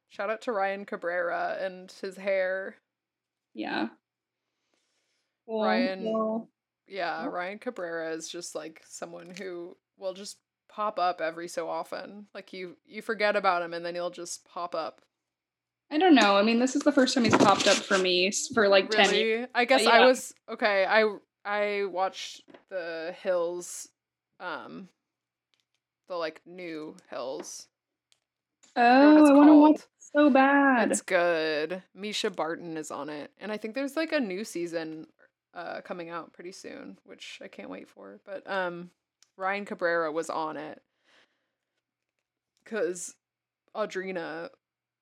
[0.09, 2.77] Shout out to Ryan Cabrera and his hair.
[3.55, 3.89] Yeah.
[5.47, 5.65] Cool.
[5.65, 6.49] Ryan- Well,
[6.87, 7.27] Yeah.
[7.27, 10.39] Ryan Cabrera is just like someone who will just
[10.69, 12.27] pop up every so often.
[12.35, 15.01] Like you you forget about him and then he'll just pop up.
[15.91, 16.37] I don't know.
[16.37, 19.15] I mean, this is the first time he's popped up for me for like ten
[19.15, 19.49] years.
[19.55, 21.05] I guess I was okay, I
[21.45, 23.89] I watched the Hills
[24.41, 24.89] um
[26.09, 27.69] the like new Hills.
[28.77, 30.91] Oh, it's I want to watch so bad.
[30.91, 31.83] It's good.
[31.97, 33.31] Mischa Barton is on it.
[33.39, 35.07] And I think there's like a new season
[35.55, 38.21] uh coming out pretty soon, which I can't wait for.
[38.25, 38.91] But um
[39.37, 40.83] Ryan Cabrera was on it.
[42.65, 43.15] Cause
[43.75, 44.49] Audrina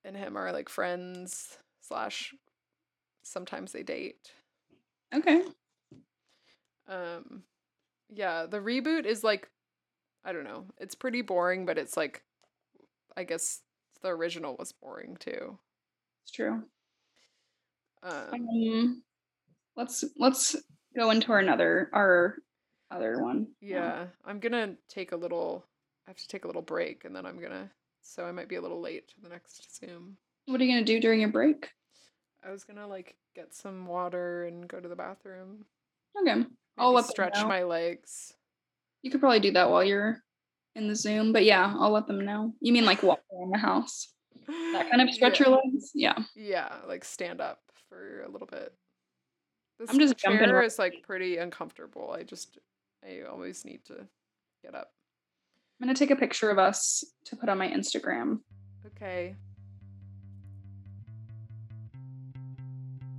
[0.04, 2.34] and him are like friends slash
[3.22, 4.32] sometimes they date.
[5.14, 5.42] okay.
[6.88, 7.44] Um
[8.14, 9.48] yeah, the reboot is like
[10.24, 10.66] I don't know.
[10.78, 12.22] It's pretty boring, but it's like
[13.16, 13.60] I guess
[14.02, 15.58] the original was boring too.
[16.22, 16.62] It's true.
[18.02, 19.02] Um, Um,
[19.76, 20.56] let's let's
[20.96, 22.36] go into our another our
[22.90, 23.48] other one.
[23.60, 25.64] yeah, I'm gonna take a little.
[26.06, 27.70] I have to take a little break, and then I'm gonna.
[28.02, 30.16] So I might be a little late to the next Zoom.
[30.46, 31.70] What are you gonna do during your break?
[32.44, 35.64] I was gonna like get some water and go to the bathroom.
[36.20, 36.34] Okay.
[36.34, 38.34] Maybe I'll stretch my legs.
[39.02, 40.22] You could probably do that while you're
[40.74, 42.54] in the Zoom, but yeah, I'll let them know.
[42.60, 44.12] You mean like walk around the house?
[44.46, 45.46] That kind of stretch yeah.
[45.46, 45.90] your legs?
[45.94, 46.18] Yeah.
[46.34, 48.72] Yeah, like stand up for a little bit.
[49.78, 50.64] This I'm just jumping chair around.
[50.64, 52.14] is like pretty uncomfortable.
[52.16, 52.58] I just
[53.04, 54.06] I always need to
[54.62, 54.92] get up.
[55.80, 58.40] I'm gonna take a picture of us to put on my Instagram.
[58.86, 59.34] Okay.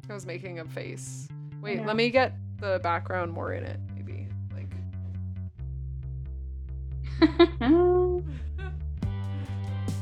[0.10, 1.28] I was making a face.
[1.62, 3.80] Wait, let me get the background more in it,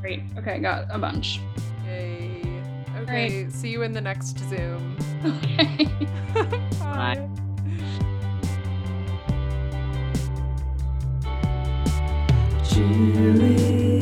[0.02, 0.24] Great.
[0.38, 1.40] Okay, got a bunch.
[1.86, 2.42] yay.
[3.02, 4.98] Okay, see you in the next Zoom.
[5.24, 5.86] Okay.
[6.80, 7.30] Bye.
[12.64, 14.01] Julie's